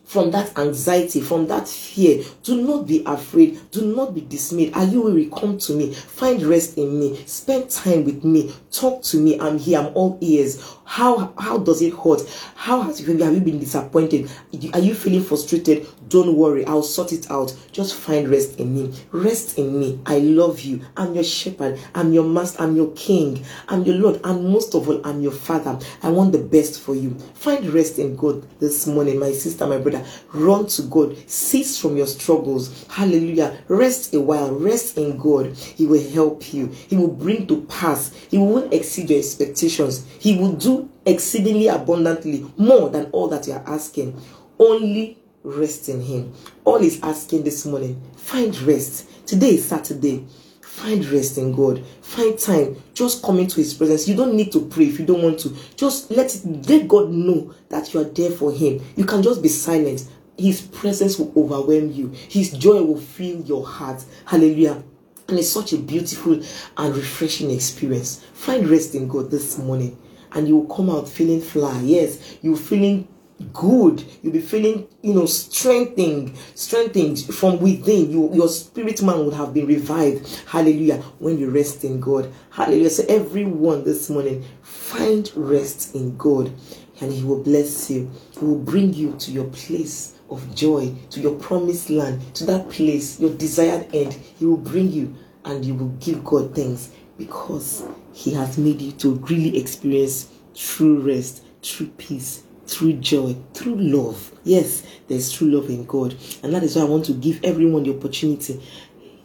from 0.07 0.31
that 0.31 0.57
anxiety, 0.57 1.21
from 1.21 1.49
that 1.49 1.69
fear. 1.69 2.25
Do 2.45 2.63
not 2.63 2.87
be 2.87 3.03
afraid. 3.05 3.71
Do 3.73 3.95
not 3.95 4.15
be 4.15 4.21
dismayed. 4.21 4.73
Are 4.75 4.85
you 4.85 5.03
weary? 5.03 5.29
Come 5.37 5.59
to 5.59 5.75
me. 5.75 5.93
Find 5.93 6.41
rest 6.43 6.79
in 6.79 6.99
me. 6.99 7.23
Spend 7.27 7.69
time 7.69 8.05
with 8.05 8.25
me. 8.25 8.55
Talk 8.71 9.03
to 9.03 9.19
me. 9.19 9.39
I'm 9.41 9.59
here. 9.59 9.81
I'm 9.81 9.93
all 9.97 10.17
ears. 10.21 10.63
How 10.87 11.35
how 11.37 11.59
does 11.59 11.83
it 11.83 11.93
hurt? 11.93 12.23
How 12.55 12.81
has 12.83 13.01
you 13.01 13.19
have 13.19 13.35
you 13.35 13.41
been 13.41 13.59
disappointed? 13.59 14.31
Are 14.73 14.79
you 14.79 14.95
feeling 14.95 15.23
frustrated? 15.23 15.87
Don't 16.09 16.37
worry, 16.37 16.65
I'll 16.65 16.85
sort 16.85 17.13
it 17.13 17.29
out. 17.31 17.55
Just 17.73 17.97
find 17.97 18.29
rest 18.29 18.61
in 18.61 18.75
me. 18.75 18.95
Rest 19.11 19.59
in 19.59 19.79
me. 19.79 20.01
I 20.07 20.21
love 20.21 20.61
you. 20.61 20.81
I'm 20.97 21.15
your 21.15 21.25
shepherd. 21.25 21.81
I'm 21.95 22.13
your 22.13 22.25
master. 22.25 22.63
I'm 22.63 22.77
your 22.77 22.93
king. 22.93 23.45
I'm 23.69 23.83
your 23.83 23.97
Lord. 23.97 24.21
And 24.23 24.49
most 24.49 24.75
of 24.77 24.89
all, 24.89 25.05
I'm 25.05 25.21
your 25.21 25.33
father. 25.33 25.79
I 26.05 26.11
want 26.11 26.31
the 26.31 26.39
best 26.39 26.81
for 26.81 26.95
you. 26.95 27.11
Find 27.35 27.67
rest 27.67 27.99
in 27.99 28.15
God 28.15 28.47
this 28.61 28.87
morning, 28.87 29.19
my 29.19 29.33
sister, 29.33 29.67
my 29.67 29.79
brother. 29.79 30.05
Run 30.33 30.67
to 30.69 30.83
God. 30.83 31.17
Cease 31.29 31.79
from 31.81 31.97
your 31.97 32.07
struggles. 32.07 32.87
Hallelujah. 32.89 33.59
Rest 33.67 34.15
a 34.15 34.21
while. 34.21 34.53
Rest 34.55 34.97
in 34.97 35.19
God. 35.19 35.57
He 35.57 35.87
will 35.87 36.09
help 36.11 36.55
you. 36.55 36.69
He 36.69 36.97
will 36.97 37.09
bring 37.09 37.49
to 37.49 37.63
pass. 37.63 38.15
He 38.31 38.39
won't 38.39 38.73
exceed 38.73 39.11
your 39.11 39.19
expectations. 39.19 40.07
He 40.21 40.39
will 40.39 40.53
do 40.53 40.76
exceedingly 41.05 41.69
abundantly 41.69 42.47
more 42.57 42.89
than 42.91 43.07
all 43.07 43.29
that 43.29 43.47
you 43.47 43.55
are 43.55 43.65
asking. 43.67 44.21
Only 44.59 45.19
rest 45.43 45.89
in 45.89 46.01
Him. 46.01 46.33
All 46.65 46.79
He's 46.79 47.03
asking 47.03 47.45
this 47.45 47.65
morning, 47.67 48.01
find 48.17 48.57
rest. 48.63 49.09
Today 49.27 49.55
is 49.55 49.65
Saturday. 49.65 50.27
Find 50.61 51.05
rest 51.07 51.39
in 51.39 51.53
God. 51.55 51.83
Find 52.03 52.39
time. 52.39 52.77
Just 52.93 53.23
come 53.23 53.39
into 53.39 53.57
His 53.57 53.73
presence. 53.73 54.07
You 54.07 54.15
don't 54.15 54.35
need 54.35 54.53
to 54.53 54.61
pray 54.67 54.85
if 54.85 54.99
you 54.99 55.07
don't 55.07 55.23
want 55.23 55.39
to. 55.41 55.57
Just 55.75 56.11
let 56.11 56.39
let 56.69 56.87
God 56.87 57.11
know 57.11 57.55
that 57.71 57.95
you 57.95 58.01
are 58.01 58.05
there 58.05 58.31
for 58.31 58.53
Him. 58.53 58.85
You 58.95 59.07
can 59.07 59.23
just 59.23 59.41
be 59.43 59.49
silent. 59.49 60.07
His 60.39 60.61
presence 60.61 61.19
will 61.19 61.33
overwhelm 61.35 61.91
you. 61.93 62.09
His 62.29 62.51
joy 62.51 62.83
will 62.83 63.01
fill 63.01 63.41
your 63.41 63.67
heart. 63.67 64.05
Hallelujah. 64.27 64.83
And 65.29 65.39
it's 65.39 65.49
such 65.49 65.73
a 65.73 65.79
beautiful 65.79 66.41
and 66.77 66.95
refreshing 66.95 67.51
experience. 67.51 68.23
Find 68.35 68.69
rest 68.69 68.95
in 68.95 69.09
God 69.09 69.31
this 69.31 69.59
morning, 69.59 69.97
and 70.33 70.47
you 70.49 70.57
will 70.59 70.75
come 70.75 70.91
out 70.91 71.09
feeling 71.09 71.41
fly. 71.41 71.81
Yes, 71.83 72.39
you're 72.43 72.57
feeling 72.57 73.09
good. 73.53 74.05
You'll 74.23 74.33
be 74.33 74.41
feeling 74.41 74.89
you 75.03 75.15
know 75.15 75.27
strengthened 75.27 76.37
strengthened 76.55 77.21
from 77.35 77.61
within. 77.61 78.11
You 78.11 78.33
your 78.35 78.49
spirit 78.49 79.03
man 79.03 79.25
would 79.25 79.35
have 79.35 79.53
been 79.53 79.67
revived. 79.67 80.43
Hallelujah. 80.47 80.99
When 81.19 81.39
you 81.39 81.51
rest 81.51 81.85
in 81.85 82.01
god. 82.01 82.33
Hallelujah. 82.51 82.91
So 82.91 83.05
everyone 83.09 83.85
this 83.85 84.09
morning 84.11 84.45
find 84.63 85.31
rest 85.37 85.95
in 85.95 86.17
god 86.17 86.53
and 87.01 87.13
he 87.13 87.23
will 87.25 87.43
bless 87.43 87.91
you. 87.91 88.11
He 88.39 88.45
will 88.45 88.59
bring 88.59 88.95
you 88.95 89.15
to 89.19 89.31
your 89.31 89.45
place 89.47 90.15
of 90.31 90.55
joy 90.55 90.93
to 91.11 91.21
your 91.21 91.39
promised 91.39 91.89
land 91.89 92.35
to 92.35 92.45
that 92.47 92.69
place 92.71 93.21
your 93.21 93.35
desired 93.35 93.95
end. 93.95 94.15
He 94.15 94.47
will 94.47 94.57
bring 94.57 94.91
you 94.91 95.15
and 95.45 95.65
you 95.65 95.75
will 95.75 95.91
give 96.01 96.25
god 96.25 96.55
thanks 96.55 96.91
because 97.19 97.85
he 98.13 98.33
has 98.35 98.59
made 98.59 98.81
you 98.81 98.93
to 98.93 99.15
really 99.15 99.59
experience 99.59 100.29
true 100.55 101.01
rest 101.01 101.43
true 101.67 101.89
peace 101.99 102.43
through 102.67 102.95
joy, 102.95 103.37
through 103.55 103.77
love. 103.77 104.33
Yes, 104.45 104.83
there's 105.09 105.31
true 105.33 105.49
love 105.49 105.69
in 105.69 105.85
God. 105.85 106.17
And 106.43 106.53
that 106.55 106.63
is 106.63 106.77
why 106.77 106.83
I 106.83 106.87
want 106.87 107.05
to 107.07 107.13
give 107.13 107.41
everyone 107.45 107.85
the 107.85 107.97
opportunity. 107.97 108.61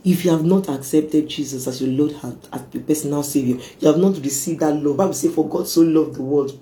If 0.04 0.26
you 0.26 0.32
have 0.32 0.46
not 0.46 0.70
accepted 0.70 1.28
Jesus 1.28 1.68
as 1.68 1.82
your 1.82 1.92
Lord, 1.92 2.16
and 2.24 2.48
as 2.52 2.64
your 2.72 2.84
personal 2.84 3.24
Savior, 3.24 3.58
you 3.80 3.88
have 3.88 3.98
not 3.98 4.18
received 4.18 4.60
that 4.62 4.74
love. 4.74 4.98
Bible 4.98 5.14
say, 5.14 5.30
For 5.30 5.48
God 5.48 5.68
so 5.68 5.82
loved 5.82 6.16
the 6.16 6.24
world 6.24 6.60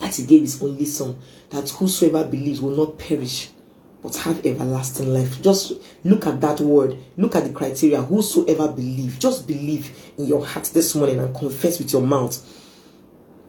that 0.00 0.14
He 0.14 0.24
gave 0.24 0.42
His 0.42 0.62
only 0.62 0.84
Son, 0.84 1.18
that 1.50 1.68
whosoever 1.70 2.24
believes 2.24 2.60
will 2.60 2.76
not 2.76 2.98
perish, 2.98 3.48
but 4.08 4.16
have 4.22 4.46
everlasting 4.46 5.12
life. 5.12 5.42
Just 5.42 5.74
look 6.02 6.26
at 6.26 6.40
that 6.40 6.60
word. 6.60 6.96
Look 7.18 7.36
at 7.36 7.44
the 7.44 7.52
criteria. 7.52 8.00
Whosoever 8.00 8.68
believe, 8.68 9.18
just 9.18 9.46
believe 9.46 9.94
in 10.16 10.26
your 10.26 10.44
heart 10.44 10.64
this 10.72 10.94
morning 10.94 11.18
and 11.18 11.34
confess 11.34 11.78
with 11.78 11.92
your 11.92 12.02
mouth 12.02 12.42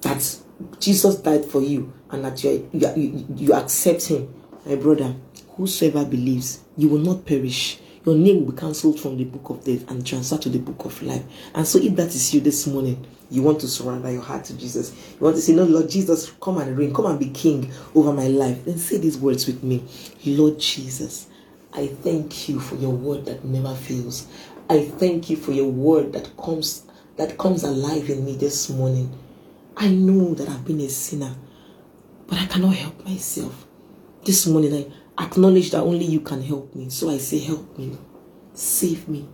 that 0.02 0.38
Jesus 0.80 1.15
died 1.15 1.45
for 1.45 1.62
you 1.62 1.93
and 2.12 2.26
that 2.26 2.43
you, 2.43 2.69
you, 2.74 3.26
you 3.36 3.54
accept 3.54 4.08
him, 4.08 4.34
my 4.65 4.76
brother, 4.76 5.15
whosoever 5.56 6.04
believes, 6.04 6.60
you 6.76 6.89
will 6.89 7.00
not 7.00 7.26
perish. 7.26 7.80
Your 8.06 8.15
name 8.15 8.43
will 8.43 8.52
be 8.52 8.58
cancelled 8.58 9.00
from 9.00 9.17
the 9.17 9.24
book 9.24 9.50
of 9.50 9.63
death 9.63 9.89
and 9.89 10.06
transferred 10.06 10.41
to 10.41 10.50
the 10.50 10.60
book 10.60 10.84
of 10.84 11.02
life. 11.02 11.24
And 11.54 11.65
so, 11.65 11.80
if 11.80 11.95
that 11.95 12.08
is 12.08 12.34
you 12.34 12.41
this 12.41 12.65
morning, 12.67 13.06
you 13.30 13.44
want 13.44 13.62
to 13.62 13.68
surrender 13.68 14.12
your 14.12 14.22
heart 14.22 14.46
to 14.46 14.58
Jesus. 14.58 14.94
You 15.12 15.20
want 15.20 15.36
to 15.36 15.42
say, 15.42 15.54
No, 15.54 15.63
Lord 15.63 15.89
Jesus, 15.89 16.32
come 16.42 16.58
and 16.58 16.78
reign, 16.78 16.94
come 16.94 17.06
and 17.06 17.20
be 17.20 17.30
king 17.30 17.72
over 17.94 18.12
my 18.12 18.28
life. 18.28 18.65
Then 18.65 18.78
say 18.78 18.98
these 18.98 19.18
words 19.18 19.46
with 19.46 19.63
me 19.63 19.84
Lord 20.26 20.60
Jesus, 20.60 21.28
I 21.74 21.88
thank 21.88 22.50
you 22.50 22.60
for 22.60 22.76
your 22.76 22.92
word 22.92 23.26
that 23.26 23.46
never 23.46 23.76
fails. 23.76 24.28
I 24.70 24.86
thank 24.86 25.30
you 25.30 25.36
for 25.36 25.52
your 25.52 25.70
word 25.70 26.13
that 26.13 26.36
comes 26.38 26.86
that 27.18 27.38
comes 27.38 27.63
alive 27.63 28.10
in 28.10 28.26
me 28.26 28.36
this 28.36 28.70
morning. 28.70 29.12
I 29.78 29.89
know 29.89 30.34
that 30.34 30.50
I've 30.50 30.65
been 30.65 30.82
a 30.82 30.89
sinner, 30.89 31.36
but 32.28 32.39
I 32.39 32.46
cannot 32.48 32.76
help 32.76 33.06
myself. 33.06 33.65
This 34.26 34.48
morning, 34.48 34.92
I 35.18 35.24
acknowledge 35.26 35.72
that 35.72 35.82
only 35.82 36.06
you 36.06 36.22
can 36.22 36.42
help 36.42 36.74
me. 36.76 36.89
So 36.89 37.10
I 37.10 37.18
say, 37.18 37.39
Help 37.39 37.78
me, 37.78 37.98
save 38.54 39.08
me, 39.08 39.28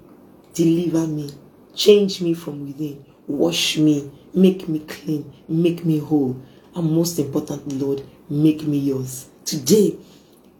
deliver 0.53 1.07
me, 1.07 1.31
change 1.73 2.21
me 2.21 2.33
from 2.33 2.65
within, 2.65 3.05
wash 3.27 3.77
me, 3.77 4.11
make 4.33 4.67
me 4.67 4.79
clean, 4.79 5.33
make 5.47 5.85
me 5.85 5.99
whole. 5.99 6.41
And 6.75 6.91
most 6.91 7.19
important, 7.19 7.71
Lord, 7.73 8.03
make 8.29 8.63
me 8.63 8.77
yours. 8.77 9.29
Today, 9.45 9.97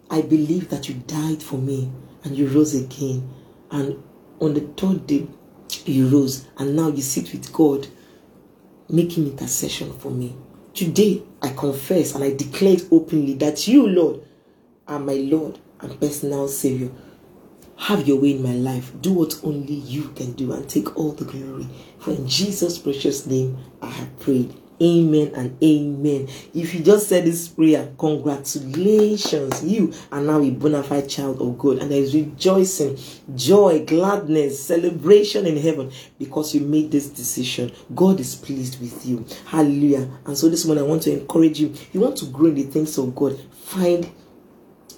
I 0.10 0.22
believe 0.22 0.70
that 0.70 0.88
you 0.88 0.96
died 1.08 1.42
for 1.42 1.58
me 1.58 1.92
and 2.24 2.38
you 2.38 2.48
rose 2.48 2.74
again. 2.76 3.30
And 3.72 4.02
on 4.40 4.54
the 4.54 4.62
third 4.62 5.08
day, 5.08 5.28
you 5.86 6.08
rose, 6.08 6.48
and 6.58 6.76
now 6.76 6.90
you 6.90 7.02
sit 7.02 7.32
with 7.32 7.52
God 7.52 7.88
making 8.90 9.28
intercession 9.28 9.92
for 9.98 10.12
me. 10.12 10.36
Today, 10.74 11.24
I 11.42 11.50
confess 11.50 12.16
and 12.16 12.24
I 12.24 12.34
declare 12.34 12.78
openly 12.92 13.34
that 13.36 13.68
you, 13.68 13.88
Lord, 13.88 14.22
are 14.88 15.00
my 15.00 15.14
Lord 15.16 15.60
and 15.82 16.00
personal 16.00 16.48
Savior. 16.48 16.90
Have 17.78 18.08
your 18.08 18.20
way 18.20 18.32
in 18.32 18.44
my 18.44 18.54
life. 18.54 18.92
Do 19.02 19.14
what 19.14 19.40
only 19.44 19.74
you 19.74 20.10
can 20.10 20.34
do 20.34 20.54
and 20.54 20.68
take 20.68 20.96
all 20.98 21.12
the 21.12 21.26
glory. 21.26 21.68
For 22.00 22.12
in 22.12 22.28
Jesus' 22.28 22.78
precious 22.80 23.26
name, 23.26 23.58
I 23.82 23.90
have 23.90 24.20
prayed. 24.20 24.56
Amen 24.82 25.32
and 25.36 25.58
amen. 25.64 26.28
If 26.54 26.74
you 26.74 26.84
just 26.84 27.08
said 27.08 27.24
this 27.24 27.48
prayer, 27.48 27.94
congratulations. 27.98 29.64
You 29.64 29.94
are 30.12 30.20
now 30.20 30.42
a 30.42 30.50
bona 30.52 30.84
fide 30.84 31.08
child 31.08 31.42
of 31.42 31.58
God, 31.58 31.80
and 31.80 31.90
there 31.90 32.02
is 32.02 32.14
rejoicing, 32.14 32.98
joy, 33.36 33.86
gladness, 33.86 34.62
celebration 34.62 35.46
in 35.46 35.56
heaven 35.56 35.92
because 36.20 36.54
you 36.54 36.62
made 36.62 36.92
this 36.92 37.08
decision. 37.08 37.72
God 37.94 38.20
is 38.20 38.36
pleased 38.36 38.82
with 38.82 39.06
you. 39.06 39.26
Hallelujah. 39.46 40.10
And 40.26 40.38
so 40.38 40.50
this 40.50 40.66
morning, 40.66 40.84
I 40.84 40.88
want 40.88 41.04
to 41.04 41.20
encourage 41.22 41.60
you. 41.60 41.74
You 41.94 42.02
want 42.02 42.18
to 42.18 42.26
grow 42.26 42.48
in 42.48 42.56
the 42.56 42.64
things 42.64 42.98
of 42.98 43.16
God, 43.16 43.40
find 43.54 44.10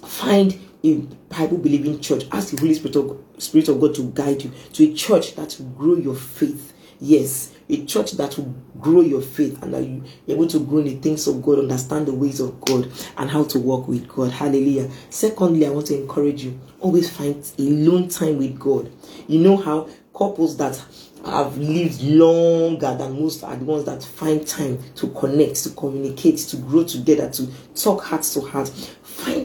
find 0.04 0.58
a 0.84 0.94
Bible 1.28 1.58
believing 1.58 2.00
church. 2.00 2.24
Ask 2.32 2.50
the 2.50 2.60
Holy 2.60 2.74
Spirit 2.74 2.96
of, 2.96 3.18
Spirit 3.38 3.68
of 3.68 3.80
God 3.80 3.94
to 3.96 4.10
guide 4.10 4.42
you 4.42 4.52
to 4.74 4.84
a 4.90 4.94
church 4.94 5.34
that 5.36 5.56
will 5.58 5.66
grow 5.70 5.96
your 5.96 6.14
faith. 6.14 6.74
Yes, 7.00 7.54
a 7.68 7.84
church 7.84 8.12
that 8.12 8.36
will 8.36 8.54
grow 8.80 9.02
your 9.02 9.20
faith 9.20 9.62
and 9.62 9.74
that 9.74 9.84
you 9.84 10.02
are 10.28 10.32
able 10.32 10.48
to 10.48 10.58
grow 10.58 10.78
in 10.78 10.86
the 10.86 10.96
things 10.96 11.26
of 11.28 11.42
God, 11.42 11.58
understand 11.58 12.06
the 12.06 12.14
ways 12.14 12.40
of 12.40 12.60
God, 12.60 12.90
and 13.16 13.30
how 13.30 13.44
to 13.44 13.58
walk 13.58 13.86
with 13.86 14.08
God. 14.08 14.32
Hallelujah. 14.32 14.90
Secondly, 15.10 15.66
I 15.66 15.70
want 15.70 15.86
to 15.88 16.00
encourage 16.00 16.44
you 16.44 16.58
always 16.80 17.08
find 17.08 17.48
alone 17.58 18.08
time 18.08 18.38
with 18.38 18.58
God. 18.58 18.90
You 19.28 19.40
know 19.40 19.56
how 19.56 19.88
couples 20.16 20.56
that 20.56 20.82
have 21.24 21.56
lived 21.58 22.02
longer 22.02 22.96
than 22.96 23.20
most 23.20 23.44
are 23.44 23.56
the 23.56 23.64
ones 23.64 23.84
that 23.84 24.02
find 24.02 24.46
time 24.46 24.78
to 24.94 25.08
connect, 25.08 25.62
to 25.64 25.70
communicate, 25.70 26.38
to 26.38 26.56
grow 26.56 26.84
together, 26.84 27.30
to 27.30 27.46
talk 27.74 28.02
heart 28.02 28.22
to 28.22 28.40
heart. 28.40 28.70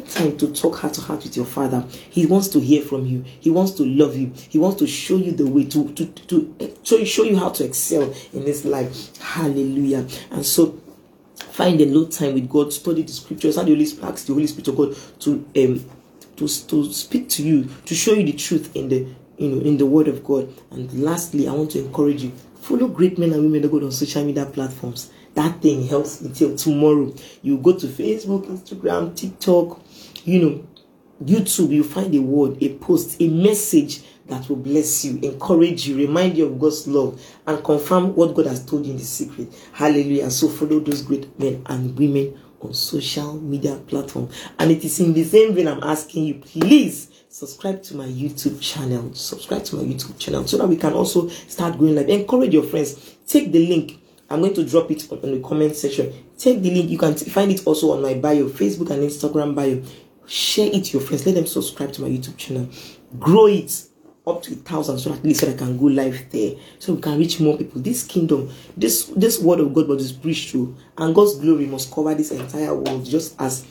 Find 0.06 0.38
time 0.38 0.38
to 0.38 0.54
talk 0.54 0.78
heart 0.78 0.94
to 0.96 1.02
heart 1.02 1.24
with 1.24 1.36
your 1.36 1.46
father. 1.46 1.86
He 2.10 2.26
wants 2.26 2.48
to 2.50 2.60
hear 2.60 2.82
from 2.82 3.06
you. 3.06 3.24
He 3.40 3.50
wants 3.50 3.72
to 3.74 3.86
love 3.86 4.16
you. 4.16 4.32
He 4.50 4.58
wants 4.58 4.80
to 4.80 4.88
show 4.88 5.16
you 5.16 5.32
the 5.32 5.46
way 5.46 5.64
to 5.66 5.92
to 5.94 6.06
to 6.06 6.76
show, 6.84 7.04
show 7.04 7.24
you 7.24 7.38
how 7.38 7.50
to 7.50 7.64
excel 7.64 8.14
in 8.34 8.46
this 8.46 8.66
life. 8.66 9.18
Hallelujah. 9.18 10.06
And 10.32 10.46
so 10.46 10.80
find 11.36 11.80
a 11.82 11.86
low 11.86 12.06
time 12.06 12.34
with 12.34 12.50
God, 12.50 12.74
study 12.74 13.04
the 13.04 13.14
scriptures, 13.14 13.58
and 13.58 13.68
the 13.68 13.74
Holy 13.74 13.86
Spirit 13.86 14.12
ask 14.12 14.26
the 14.26 14.34
Holy 14.34 14.48
Spirit 14.48 14.68
of 14.68 14.78
God 14.78 14.96
to 15.22 15.32
um 15.58 15.90
to, 16.36 16.48
to 16.48 16.92
speak 16.92 17.30
to 17.30 17.44
you, 17.44 17.70
to 17.86 17.96
show 17.96 18.14
you 18.14 18.24
the 18.24 18.34
truth 18.34 18.76
in 18.76 18.90
the 18.90 19.08
you 19.38 19.50
know 19.50 19.62
in 19.62 19.78
the 19.78 19.86
word 19.86 20.08
of 20.08 20.24
God. 20.24 20.54
And 20.72 20.92
lastly, 21.02 21.48
I 21.48 21.54
want 21.54 21.72
to 21.72 21.80
encourage 21.80 22.24
you, 22.24 22.32
follow 22.56 22.88
great 22.88 23.18
men 23.18 23.32
and 23.32 23.44
women 23.44 23.64
of 23.64 23.72
God 23.72 23.84
on 23.84 23.92
social 23.92 24.26
media 24.26 24.46
platforms 24.46 25.12
that 25.36 25.62
thing 25.62 25.88
helps 25.88 26.22
until 26.22 26.56
tomorrow. 26.56 27.14
You 27.42 27.58
go 27.58 27.78
to 27.78 27.88
Facebook, 27.88 28.46
Instagram, 28.46 29.16
TikTok, 29.16 29.80
you 30.24 30.42
know, 30.42 30.68
YouTube, 31.24 31.72
you 31.72 31.84
find 31.84 32.14
a 32.16 32.22
word, 32.22 32.62
a 32.62 32.76
post, 32.78 33.22
a 33.22 33.28
message 33.28 34.02
that 34.28 34.48
will 34.50 34.58
bless 34.58 35.06
you, 35.06 35.20
encourage 35.22 35.88
you, 35.88 35.98
remind 35.98 36.38
you 36.38 36.46
of 36.48 36.60
God's 36.60 36.88
love, 36.88 37.22
and 37.46 37.64
confirm 37.64 38.16
what 38.16 38.34
God 38.34 38.48
has 38.48 38.66
told 38.66 38.86
you 38.86 38.92
in 38.92 38.98
the 38.98 39.04
secret. 39.04 39.54
Hallelujah. 39.74 40.30
So 40.32 40.48
follow 40.50 40.80
those 40.80 41.02
great 41.02 41.38
men 41.40 41.64
and 41.68 41.98
women 41.98 42.40
on 42.62 42.74
social 42.74 43.34
media 43.40 43.76
platform. 43.76 44.30
And 44.60 44.72
it 44.72 44.84
is 44.84 45.00
in 45.00 45.14
the 45.14 45.24
same 45.24 45.54
vein 45.54 45.68
I'm 45.68 45.84
asking 45.84 46.26
you, 46.26 46.36
please 46.36 47.10
subscribe 47.30 47.84
to 47.84 47.96
my 47.96 48.08
YouTube 48.08 48.62
channel. 48.62 49.14
Subscribe 49.14 49.64
to 49.66 49.76
my 49.78 49.84
YouTube 49.84 50.18
channel 50.18 50.48
so 50.48 50.58
that 50.58 50.68
we 50.68 50.78
can 50.78 50.94
also 50.94 51.28
start 51.28 51.78
going 51.78 51.96
live. 51.96 52.10
Encourage 52.10 52.54
your 52.54 52.64
friends. 52.64 53.18
Take 53.28 53.52
the 53.52 53.68
link 53.68 54.00
I'm 54.34 54.42
going 54.42 54.56
to 54.56 54.66
drop 54.66 54.90
it 54.90 55.12
on 55.12 55.20
the 55.22 55.40
comment 55.42 55.76
section. 55.76 56.12
Take 56.40 56.64
the 56.64 56.72
link. 56.72 56.90
You 56.90 56.98
can 56.98 57.16
find 57.16 57.52
it 57.52 57.68
also 57.68 57.92
on 57.92 58.02
my 58.02 58.16
bio, 58.16 58.48
Facebook 58.50 58.90
and 58.90 59.04
Instagram 59.04 59.54
bio. 59.54 59.84
Share 60.26 60.70
it 60.72 60.86
to 60.86 60.98
your 60.98 61.06
friends. 61.06 61.26
Let 61.26 61.36
them 61.36 61.46
subscribe 61.46 61.92
to 61.94 62.02
my 62.02 62.10
YouTube 62.10 62.38
channel. 62.38 62.70
Grow 63.20 63.48
it 63.48 63.88
up 64.26 64.42
to 64.42 64.54
a 64.54 64.56
thousand 64.56 65.00
so 65.00 65.12
at 65.12 65.24
least 65.24 65.42
so 65.42 65.50
I 65.50 65.54
can 65.54 65.78
go 65.78 65.86
live 65.86 66.30
there. 66.32 66.56
So 66.80 66.94
we 66.94 67.02
can 67.02 67.20
reach 67.20 67.40
more 67.40 67.58
people. 67.58 67.82
This 67.82 68.04
kingdom, 68.04 68.50
this 68.78 69.06
this 69.16 69.40
word 69.40 69.60
of 69.60 69.74
God 69.74 69.88
was 69.88 70.12
preached 70.12 70.52
through, 70.52 70.76
and 70.98 71.14
God's 71.14 71.36
glory 71.36 71.66
must 71.66 71.92
cover 71.92 72.16
this 72.16 72.32
entire 72.32 72.74
world, 72.74 73.06
just 73.06 73.40
as 73.40 73.66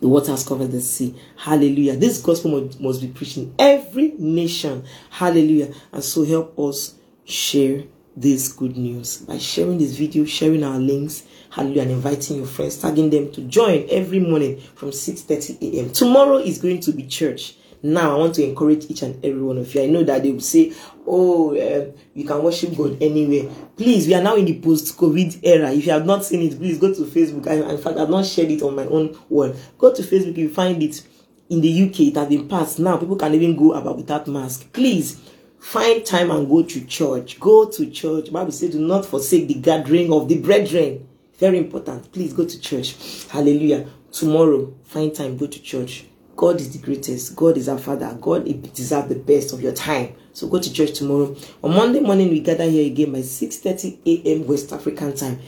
the 0.00 0.08
waters 0.08 0.46
cover 0.46 0.66
the 0.66 0.80
sea. 0.80 1.14
Hallelujah. 1.36 1.96
This 1.96 2.20
gospel 2.20 2.70
must 2.78 3.00
be 3.00 3.08
preached 3.08 3.38
in 3.38 3.54
every 3.58 4.12
nation. 4.18 4.84
Hallelujah. 5.10 5.72
And 5.92 6.04
so 6.04 6.24
help 6.24 6.58
us 6.58 6.94
share 7.24 7.84
this 8.16 8.52
good 8.52 8.76
news 8.76 9.18
by 9.18 9.38
sharing 9.38 9.78
this 9.78 9.96
video, 9.96 10.24
sharing 10.24 10.62
our 10.62 10.78
links, 10.78 11.24
hallelujah, 11.50 11.82
and 11.82 11.90
inviting 11.92 12.36
your 12.38 12.46
friends, 12.46 12.76
tagging 12.80 13.10
them 13.10 13.30
to 13.32 13.42
join 13.42 13.86
every 13.90 14.20
morning 14.20 14.60
from 14.74 14.90
6:30 14.90 15.58
a.m. 15.62 15.90
Tomorrow 15.90 16.38
is 16.38 16.58
going 16.58 16.80
to 16.80 16.92
be 16.92 17.04
church. 17.06 17.56
Now 17.82 18.14
I 18.14 18.18
want 18.18 18.34
to 18.36 18.44
encourage 18.44 18.90
each 18.90 19.02
and 19.02 19.22
every 19.22 19.42
one 19.42 19.58
of 19.58 19.74
you. 19.74 19.82
I 19.82 19.86
know 19.86 20.02
that 20.04 20.22
they 20.22 20.30
will 20.30 20.40
say, 20.40 20.72
"Oh, 21.06 21.54
uh, 21.54 21.92
you 22.14 22.24
can 22.24 22.42
worship 22.42 22.76
God 22.76 22.96
anywhere." 23.02 23.50
Please, 23.76 24.06
we 24.06 24.14
are 24.14 24.22
now 24.22 24.36
in 24.36 24.46
the 24.46 24.58
post-COVID 24.58 25.40
era. 25.42 25.70
If 25.70 25.84
you 25.86 25.92
have 25.92 26.06
not 26.06 26.24
seen 26.24 26.40
it, 26.50 26.56
please 26.56 26.78
go 26.78 26.94
to 26.94 27.02
Facebook. 27.02 27.46
I, 27.46 27.72
in 27.72 27.78
fact, 27.78 27.98
I've 27.98 28.08
not 28.08 28.24
shared 28.24 28.50
it 28.50 28.62
on 28.62 28.74
my 28.74 28.86
own 28.86 29.16
wall. 29.28 29.54
Go 29.76 29.92
to 29.92 30.02
Facebook. 30.02 30.36
You 30.36 30.48
find 30.48 30.82
it 30.82 31.02
in 31.50 31.60
the 31.60 31.82
UK. 31.82 32.00
It 32.00 32.16
has 32.16 32.28
been 32.28 32.48
passed. 32.48 32.78
Now 32.78 32.96
people 32.96 33.16
can 33.16 33.34
even 33.34 33.54
go 33.56 33.74
about 33.74 33.96
without 33.96 34.26
mask. 34.28 34.72
Please 34.72 35.20
find 35.64 36.04
time 36.04 36.30
and 36.30 36.48
go 36.48 36.62
to 36.62 36.84
church. 36.84 37.40
Go 37.40 37.66
to 37.66 37.90
church. 37.90 38.32
Bible 38.32 38.52
says, 38.52 38.70
"Do 38.70 38.80
not 38.80 39.06
forsake 39.06 39.48
the 39.48 39.54
gathering 39.54 40.12
of 40.12 40.28
the 40.28 40.38
brethren." 40.38 41.06
Very 41.38 41.58
important. 41.58 42.12
Please 42.12 42.32
go 42.32 42.44
to 42.44 42.60
church. 42.60 42.96
Hallelujah. 43.28 43.86
Tomorrow, 44.12 44.72
find 44.84 45.12
time. 45.12 45.36
Go 45.36 45.46
to 45.46 45.60
church 45.60 46.06
God 46.36 46.60
is 46.60 46.72
the 46.72 46.84
greatest. 46.84 47.36
God 47.36 47.56
is 47.56 47.68
our 47.68 47.78
Father. 47.78 48.16
God 48.20 48.44
deserves 48.74 49.08
the 49.08 49.14
best 49.14 49.52
of 49.52 49.62
your 49.62 49.72
time. 49.72 50.14
So 50.32 50.48
go 50.48 50.60
to 50.60 50.72
church 50.72 50.98
tomorrow. 50.98 51.34
On 51.62 51.70
Monday 51.70 52.00
morning, 52.00 52.30
we 52.30 52.40
gather 52.40 52.64
here 52.64 52.86
again 52.86 53.12
by 53.12 53.20
6.30 53.20 53.98
a.m. 54.04 54.46
West 54.46 54.72
African 54.72 55.14
time. 55.14 55.38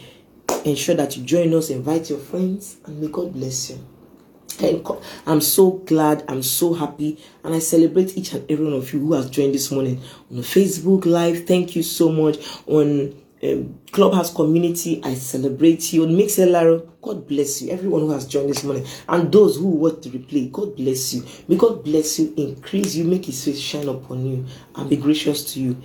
Ensure 0.64 0.94
that 0.94 1.16
you 1.16 1.24
join 1.24 1.52
us, 1.54 1.70
invite 1.70 2.08
your 2.08 2.18
friends, 2.18 2.76
and 2.86 3.00
may 3.00 3.08
God 3.08 3.32
bless 3.32 3.70
you. 3.70 3.78
I'm 4.60 5.40
so 5.40 5.70
glad, 5.86 6.24
I'm 6.28 6.42
so 6.42 6.74
happy, 6.74 7.18
and 7.44 7.54
I 7.54 7.58
celebrate 7.58 8.16
each 8.16 8.32
and 8.32 8.50
every 8.50 8.64
one 8.64 8.74
of 8.74 8.92
you 8.92 9.00
who 9.00 9.12
has 9.14 9.28
joined 9.28 9.54
this 9.54 9.70
morning 9.70 10.00
on 10.30 10.38
Facebook 10.38 11.04
Live. 11.04 11.46
Thank 11.46 11.76
you 11.76 11.82
so 11.82 12.10
much. 12.10 12.38
On 12.66 13.14
um, 13.42 13.78
Clubhouse 13.92 14.32
community, 14.34 15.00
I 15.04 15.14
celebrate 15.14 15.92
you. 15.92 16.04
On 16.04 16.08
Mixlr, 16.10 16.88
God 17.02 17.28
bless 17.28 17.62
you. 17.62 17.70
Everyone 17.70 18.02
who 18.02 18.10
has 18.12 18.26
joined 18.26 18.50
this 18.50 18.64
morning 18.64 18.86
and 19.08 19.30
those 19.30 19.56
who 19.56 19.68
watch 19.68 20.02
the 20.02 20.10
replay, 20.10 20.50
God 20.50 20.74
bless 20.76 21.14
you. 21.14 21.24
May 21.48 21.56
God 21.56 21.84
bless 21.84 22.18
you, 22.18 22.32
increase 22.36 22.94
you, 22.94 23.04
make 23.04 23.26
His 23.26 23.44
face 23.44 23.60
shine 23.60 23.88
upon 23.88 24.26
you, 24.26 24.46
and 24.74 24.88
be 24.88 24.96
gracious 24.96 25.52
to 25.54 25.60
you. 25.60 25.82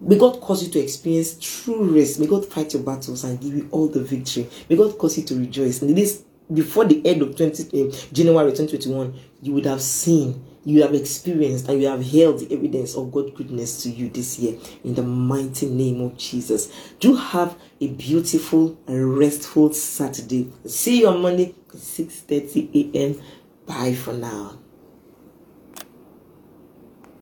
May 0.00 0.18
God 0.18 0.40
cause 0.40 0.62
you 0.64 0.70
to 0.72 0.78
experience 0.80 1.38
true 1.40 1.84
rest. 1.84 2.20
May 2.20 2.26
God 2.26 2.44
fight 2.44 2.74
your 2.74 2.82
battles 2.82 3.24
and 3.24 3.40
give 3.40 3.54
you 3.54 3.68
all 3.70 3.88
the 3.88 4.02
victory. 4.02 4.48
May 4.68 4.76
God 4.76 4.98
cause 4.98 5.16
you 5.16 5.24
to 5.24 5.38
rejoice. 5.38 5.80
In 5.82 5.94
this, 5.94 6.24
before 6.52 6.84
the 6.84 7.04
end 7.06 7.22
of 7.22 7.36
20, 7.36 7.62
uh, 7.64 7.92
January 8.12 8.50
2021, 8.50 9.14
you 9.42 9.52
would 9.52 9.66
have 9.66 9.80
seen 9.80 10.44
you 10.64 10.82
have 10.82 10.94
experienced 10.94 11.68
and 11.68 11.80
you 11.80 11.88
have 11.88 12.04
held 12.04 12.40
the 12.40 12.54
evidence 12.54 12.94
of 12.94 13.12
God's 13.12 13.32
goodness 13.32 13.82
to 13.82 13.90
you 13.90 14.08
this 14.08 14.38
year 14.38 14.58
in 14.82 14.94
the 14.94 15.02
mighty 15.02 15.66
name 15.66 16.00
of 16.00 16.16
Jesus. 16.16 16.72
Do 17.00 17.16
have 17.16 17.56
a 17.80 17.88
beautiful 17.88 18.78
and 18.86 19.18
restful 19.18 19.72
Saturday. 19.74 20.50
See 20.66 21.00
you 21.00 21.08
on 21.08 21.20
Monday 21.20 21.54
6:30 21.68 22.94
a.m. 22.94 23.20
Bye 23.66 23.94
for 23.94 24.14
now. 24.14 24.58